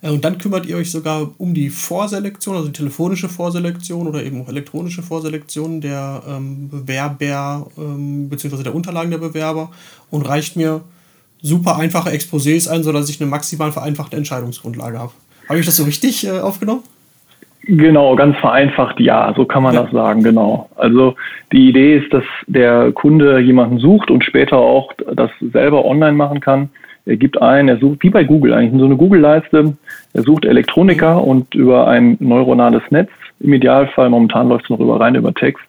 Äh, 0.04 0.10
und 0.10 0.24
dann 0.24 0.38
kümmert 0.38 0.66
ihr 0.66 0.76
euch 0.76 0.90
sogar 0.90 1.30
um 1.38 1.54
die 1.54 1.70
Vorselektion, 1.70 2.56
also 2.56 2.68
die 2.68 2.72
telefonische 2.72 3.28
Vorselektion 3.28 4.06
oder 4.06 4.22
eben 4.22 4.42
auch 4.42 4.48
elektronische 4.48 5.02
Vorselektion 5.02 5.80
der 5.80 6.22
ähm, 6.28 6.68
Bewerber 6.68 7.66
ähm, 7.78 8.28
bzw. 8.28 8.62
der 8.62 8.74
Unterlagen 8.74 9.10
der 9.10 9.18
Bewerber 9.18 9.70
und 10.10 10.28
reicht 10.28 10.56
mir 10.56 10.82
super 11.42 11.76
einfache 11.78 12.10
Exposés 12.10 12.70
ein, 12.70 12.82
sodass 12.82 13.10
ich 13.10 13.20
eine 13.20 13.30
maximal 13.30 13.72
vereinfachte 13.72 14.16
Entscheidungsgrundlage 14.16 14.98
habe. 14.98 15.12
Habe 15.48 15.58
ich 15.58 15.66
das 15.66 15.76
so 15.76 15.84
richtig 15.84 16.26
äh, 16.26 16.40
aufgenommen? 16.40 16.82
Genau, 17.66 18.14
ganz 18.14 18.36
vereinfacht 18.38 19.00
ja, 19.00 19.32
so 19.34 19.46
kann 19.46 19.62
man 19.62 19.74
ja. 19.74 19.84
das 19.84 19.92
sagen, 19.92 20.22
genau. 20.22 20.68
Also 20.76 21.14
die 21.50 21.70
Idee 21.70 21.96
ist, 21.96 22.12
dass 22.12 22.24
der 22.46 22.92
Kunde 22.92 23.40
jemanden 23.40 23.78
sucht 23.78 24.10
und 24.10 24.22
später 24.22 24.58
auch 24.58 24.92
das 25.14 25.30
selber 25.40 25.86
online 25.86 26.12
machen 26.12 26.40
kann. 26.40 26.68
Er 27.06 27.16
gibt 27.16 27.40
ein, 27.40 27.68
er 27.68 27.78
sucht, 27.78 28.02
wie 28.02 28.10
bei 28.10 28.24
Google 28.24 28.54
eigentlich, 28.54 28.80
so 28.80 28.86
eine 28.86 28.96
Google-Leiste, 28.96 29.76
er 30.14 30.22
sucht 30.22 30.44
Elektroniker 30.44 31.22
und 31.22 31.54
über 31.54 31.86
ein 31.86 32.16
neuronales 32.20 32.82
Netz, 32.90 33.10
im 33.40 33.52
Idealfall, 33.52 34.08
momentan 34.08 34.48
läuft 34.48 34.64
es 34.64 34.70
noch 34.70 34.80
über 34.80 35.00
rein 35.00 35.14
über 35.14 35.34
Text, 35.34 35.62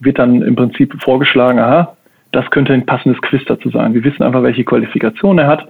wird 0.00 0.18
dann 0.18 0.42
im 0.42 0.54
Prinzip 0.54 0.94
vorgeschlagen, 1.02 1.58
aha, 1.58 1.96
das 2.32 2.48
könnte 2.50 2.72
ein 2.72 2.86
passendes 2.86 3.20
Quiz 3.22 3.42
dazu 3.46 3.70
sein. 3.70 3.94
Wir 3.94 4.04
wissen 4.04 4.22
einfach, 4.22 4.42
welche 4.42 4.64
Qualifikation 4.64 5.38
er 5.38 5.46
hat. 5.46 5.66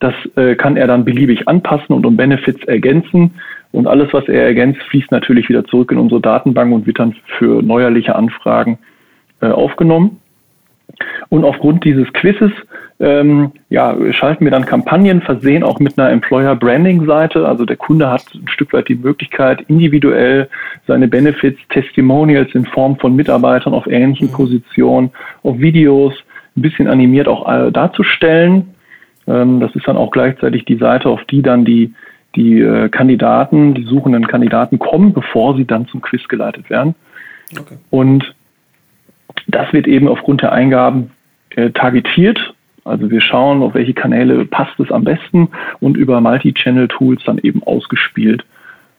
Das 0.00 0.14
äh, 0.36 0.54
kann 0.54 0.76
er 0.76 0.86
dann 0.86 1.04
beliebig 1.04 1.46
anpassen 1.46 1.94
und 1.94 2.06
um 2.06 2.16
Benefits 2.16 2.64
ergänzen. 2.64 3.32
Und 3.72 3.86
alles, 3.86 4.12
was 4.12 4.26
er 4.28 4.44
ergänzt, 4.44 4.80
fließt 4.84 5.10
natürlich 5.10 5.48
wieder 5.48 5.64
zurück 5.64 5.92
in 5.92 5.98
unsere 5.98 6.20
Datenbank 6.20 6.72
und 6.72 6.86
wird 6.86 6.98
dann 6.98 7.14
für 7.38 7.62
neuerliche 7.62 8.16
Anfragen 8.16 8.78
äh, 9.40 9.48
aufgenommen. 9.48 10.18
Und 11.30 11.44
aufgrund 11.44 11.84
dieses 11.84 12.10
Quizzes 12.14 12.52
ähm, 13.00 13.52
ja, 13.68 13.96
schalten 14.12 14.44
wir 14.44 14.50
dann 14.50 14.64
Kampagnen, 14.64 15.20
versehen 15.20 15.62
auch 15.62 15.78
mit 15.78 15.98
einer 15.98 16.10
Employer 16.10 16.56
Branding 16.56 17.06
Seite. 17.06 17.46
Also 17.46 17.64
der 17.64 17.76
Kunde 17.76 18.10
hat 18.10 18.24
ein 18.34 18.48
Stück 18.48 18.72
weit 18.72 18.88
die 18.88 18.94
Möglichkeit, 18.94 19.62
individuell 19.68 20.48
seine 20.86 21.06
Benefits, 21.06 21.60
Testimonials 21.68 22.54
in 22.54 22.64
Form 22.64 22.96
von 22.98 23.14
Mitarbeitern 23.14 23.74
auf 23.74 23.86
ähnlichen 23.86 24.28
mhm. 24.28 24.32
Positionen, 24.32 25.10
auf 25.42 25.58
Videos, 25.58 26.14
ein 26.56 26.62
bisschen 26.62 26.88
animiert 26.88 27.28
auch 27.28 27.48
äh, 27.48 27.70
darzustellen. 27.70 28.74
Ähm, 29.26 29.60
das 29.60 29.74
ist 29.76 29.86
dann 29.86 29.96
auch 29.96 30.10
gleichzeitig 30.10 30.64
die 30.64 30.76
Seite, 30.76 31.08
auf 31.08 31.24
die 31.24 31.42
dann 31.42 31.64
die 31.64 31.94
die 32.36 32.60
äh, 32.60 32.88
Kandidaten, 32.88 33.74
die 33.74 33.84
suchenden 33.84 34.26
Kandidaten 34.26 34.78
kommen, 34.78 35.12
bevor 35.12 35.56
sie 35.56 35.64
dann 35.64 35.88
zum 35.88 36.00
Quiz 36.02 36.28
geleitet 36.28 36.70
werden. 36.70 36.94
Okay. 37.58 37.78
Und 37.90 38.34
das 39.46 39.72
wird 39.72 39.86
eben 39.86 40.08
aufgrund 40.08 40.42
der 40.42 40.52
Eingaben 40.52 41.10
äh, 41.58 41.70
targetiert. 41.70 42.54
Also 42.84 43.10
wir 43.10 43.20
schauen, 43.20 43.62
auf 43.62 43.74
welche 43.74 43.92
Kanäle 43.92 44.44
passt 44.46 44.78
es 44.78 44.90
am 44.92 45.04
besten 45.04 45.48
und 45.80 45.96
über 45.96 46.20
Multi-Channel-Tools 46.20 47.22
dann 47.26 47.38
eben 47.38 47.62
ausgespielt. 47.64 48.44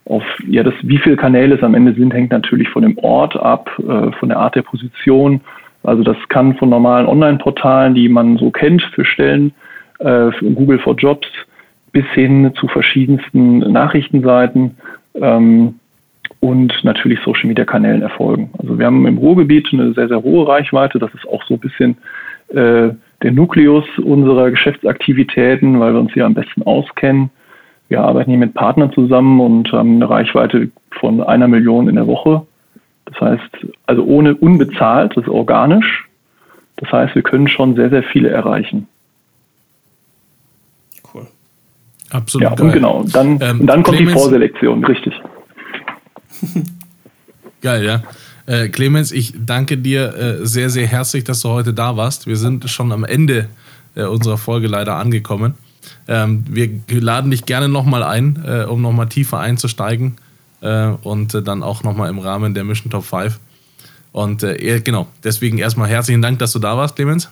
Auf 0.05 0.23
ja, 0.45 0.63
das, 0.63 0.73
wie 0.81 0.97
viele 0.97 1.15
Kanäle 1.15 1.55
es 1.55 1.63
am 1.63 1.73
Ende 1.73 1.93
sind, 1.93 2.13
hängt 2.13 2.31
natürlich 2.31 2.67
von 2.69 2.83
dem 2.83 2.97
Ort 2.97 3.35
ab, 3.37 3.71
äh, 3.79 4.11
von 4.11 4.29
der 4.29 4.39
Art 4.39 4.55
der 4.55 4.63
Position. 4.63 5.41
Also 5.83 6.03
das 6.03 6.17
kann 6.27 6.55
von 6.57 6.69
normalen 6.69 7.07
Online-Portalen, 7.07 7.95
die 7.95 8.09
man 8.09 8.37
so 8.37 8.51
kennt 8.51 8.81
für 8.93 9.05
Stellen, 9.05 9.53
äh, 9.99 10.31
für 10.31 10.51
Google 10.51 10.79
for 10.79 10.95
Jobs, 10.95 11.27
bis 11.91 12.05
hin 12.13 12.51
zu 12.55 12.67
verschiedensten 12.67 13.59
Nachrichtenseiten 13.59 14.75
ähm, 15.15 15.75
und 16.39 16.73
natürlich 16.83 17.19
Social 17.23 17.47
Media 17.47 17.65
Kanälen 17.65 18.01
erfolgen. 18.01 18.49
Also 18.57 18.77
wir 18.77 18.85
haben 18.85 19.05
im 19.07 19.17
Ruhrgebiet 19.17 19.69
eine 19.71 19.93
sehr, 19.93 20.07
sehr 20.07 20.21
hohe 20.21 20.47
Reichweite. 20.47 20.99
Das 20.99 21.13
ist 21.13 21.27
auch 21.27 21.43
so 21.45 21.55
ein 21.55 21.59
bisschen 21.59 21.97
äh, 22.49 22.93
der 23.21 23.31
Nukleus 23.31 23.85
unserer 23.97 24.51
Geschäftsaktivitäten, 24.51 25.79
weil 25.79 25.93
wir 25.93 25.99
uns 25.99 26.13
hier 26.13 26.25
am 26.25 26.33
besten 26.33 26.63
auskennen. 26.63 27.29
Wir 27.89 28.01
arbeiten 28.01 28.29
hier 28.29 28.39
mit 28.39 28.53
Partnern 28.53 28.93
zusammen 28.93 29.39
und 29.39 29.71
haben 29.71 29.95
eine 29.95 30.09
Reichweite 30.09 30.69
von 30.91 31.21
einer 31.21 31.47
Million 31.47 31.89
in 31.89 31.95
der 31.95 32.07
Woche. 32.07 32.45
Das 33.05 33.19
heißt, 33.19 33.67
also 33.87 34.03
ohne 34.03 34.35
unbezahlt, 34.35 35.17
das 35.17 35.23
ist 35.23 35.29
organisch. 35.29 36.07
Das 36.77 36.91
heißt, 36.91 37.15
wir 37.15 37.23
können 37.23 37.47
schon 37.47 37.75
sehr, 37.75 37.89
sehr 37.89 38.03
viele 38.03 38.29
erreichen. 38.29 38.87
Absolut. 42.11 42.43
Ja, 42.43 42.55
geil. 42.55 42.65
und 42.65 42.73
genau. 42.73 43.03
Dann, 43.11 43.39
ähm, 43.41 43.61
und 43.61 43.67
dann 43.67 43.83
kommt 43.83 43.97
Clemens, 43.97 44.15
die 44.15 44.19
Vorselektion, 44.19 44.83
richtig. 44.83 45.13
Geil, 47.61 47.83
ja. 47.83 48.01
Äh, 48.49 48.69
Clemens, 48.69 49.11
ich 49.11 49.33
danke 49.45 49.77
dir 49.77 50.15
äh, 50.15 50.45
sehr, 50.45 50.71
sehr 50.71 50.87
herzlich, 50.87 51.23
dass 51.23 51.41
du 51.41 51.49
heute 51.49 51.71
da 51.71 51.97
warst. 51.97 52.25
Wir 52.25 52.35
sind 52.35 52.67
schon 52.67 52.91
am 52.91 53.03
Ende 53.03 53.47
äh, 53.95 54.03
unserer 54.03 54.39
Folge 54.39 54.67
leider 54.67 54.95
angekommen. 54.95 55.53
Ähm, 56.07 56.43
wir 56.49 56.81
laden 56.99 57.29
dich 57.29 57.45
gerne 57.45 57.69
nochmal 57.69 58.01
ein, 58.01 58.43
äh, 58.43 58.63
um 58.63 58.81
nochmal 58.81 59.07
tiefer 59.07 59.39
einzusteigen 59.39 60.15
äh, 60.61 60.87
und 61.03 61.35
äh, 61.35 61.43
dann 61.43 61.61
auch 61.61 61.83
nochmal 61.83 62.09
im 62.09 62.17
Rahmen 62.17 62.55
der 62.55 62.63
Mission 62.63 62.89
Top 62.89 63.05
5. 63.05 63.39
Und 64.11 64.43
genau, 64.83 65.05
deswegen 65.23 65.59
erstmal 65.59 65.87
herzlichen 65.87 66.23
Dank, 66.23 66.39
dass 66.39 66.51
du 66.51 66.57
da 66.57 66.75
warst, 66.75 66.95
Clemens. 66.95 67.29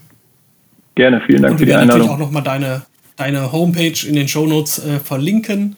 Gerne, 0.93 1.23
vielen 1.25 1.41
Dank 1.41 1.53
und 1.53 1.57
für 1.57 1.65
die 1.65 1.73
Einladung. 1.73 2.05
natürlich 2.05 2.11
auch 2.11 2.19
nochmal 2.19 2.43
deine 2.43 2.83
deine 3.17 3.51
Homepage 3.51 4.07
in 4.07 4.15
den 4.15 4.27
Shownotes 4.27 4.85
äh, 4.85 4.99
verlinken. 4.99 5.75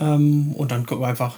Ähm, 0.00 0.52
und 0.54 0.70
dann 0.70 0.86
gucken 0.86 1.04
wir 1.04 1.08
einfach, 1.08 1.34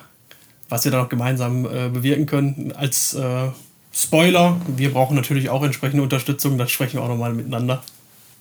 was 0.68 0.84
wir 0.84 0.92
da 0.92 0.98
noch 0.98 1.08
gemeinsam 1.08 1.64
äh, 1.64 1.88
bewirken 1.88 2.26
können. 2.26 2.72
Als 2.76 3.14
äh, 3.14 3.48
Spoiler, 3.92 4.60
wir 4.76 4.92
brauchen 4.92 5.16
natürlich 5.16 5.50
auch 5.50 5.62
entsprechende 5.62 6.02
Unterstützung, 6.02 6.58
da 6.58 6.66
sprechen 6.66 6.94
wir 6.98 7.02
auch 7.02 7.08
nochmal 7.08 7.32
miteinander. 7.32 7.82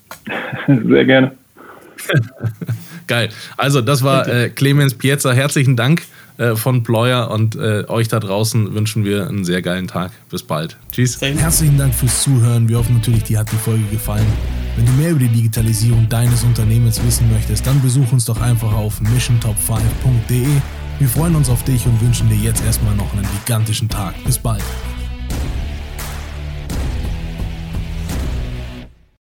Sehr 0.67 1.05
gerne. 1.05 1.31
Geil. 3.07 3.29
Also, 3.55 3.81
das 3.81 4.03
war 4.03 4.27
äh, 4.27 4.49
Clemens 4.49 4.93
Piezza. 4.93 5.31
Herzlichen 5.31 5.75
Dank 5.75 6.03
äh, 6.37 6.55
von 6.55 6.83
Ployer 6.83 7.31
und 7.31 7.55
äh, 7.55 7.85
euch 7.87 8.07
da 8.07 8.19
draußen 8.19 8.73
wünschen 8.75 9.03
wir 9.03 9.27
einen 9.27 9.43
sehr 9.45 9.61
geilen 9.61 9.87
Tag. 9.87 10.11
Bis 10.29 10.43
bald. 10.43 10.77
Tschüss. 10.91 11.19
Herzlichen 11.21 11.77
Dank 11.77 11.95
fürs 11.95 12.21
Zuhören. 12.21 12.69
Wir 12.69 12.77
hoffen 12.77 12.97
natürlich, 12.97 13.23
dir 13.23 13.39
hat 13.39 13.51
die 13.51 13.55
Folge 13.55 13.83
gefallen. 13.91 14.27
Wenn 14.75 14.85
du 14.85 14.91
mehr 14.91 15.11
über 15.11 15.21
die 15.21 15.29
Digitalisierung 15.29 16.07
deines 16.07 16.43
Unternehmens 16.43 17.03
wissen 17.03 17.31
möchtest, 17.31 17.65
dann 17.65 17.81
besuch 17.81 18.11
uns 18.11 18.25
doch 18.25 18.39
einfach 18.39 18.73
auf 18.73 19.01
missiontop5.de. 19.01 20.45
Wir 20.99 21.07
freuen 21.07 21.35
uns 21.35 21.49
auf 21.49 21.63
dich 21.63 21.85
und 21.85 22.01
wünschen 22.01 22.27
dir 22.27 22.37
jetzt 22.37 22.63
erstmal 22.65 22.95
noch 22.95 23.13
einen 23.13 23.27
gigantischen 23.45 23.87
Tag. 23.87 24.15
Bis 24.23 24.39
bald. 24.39 24.63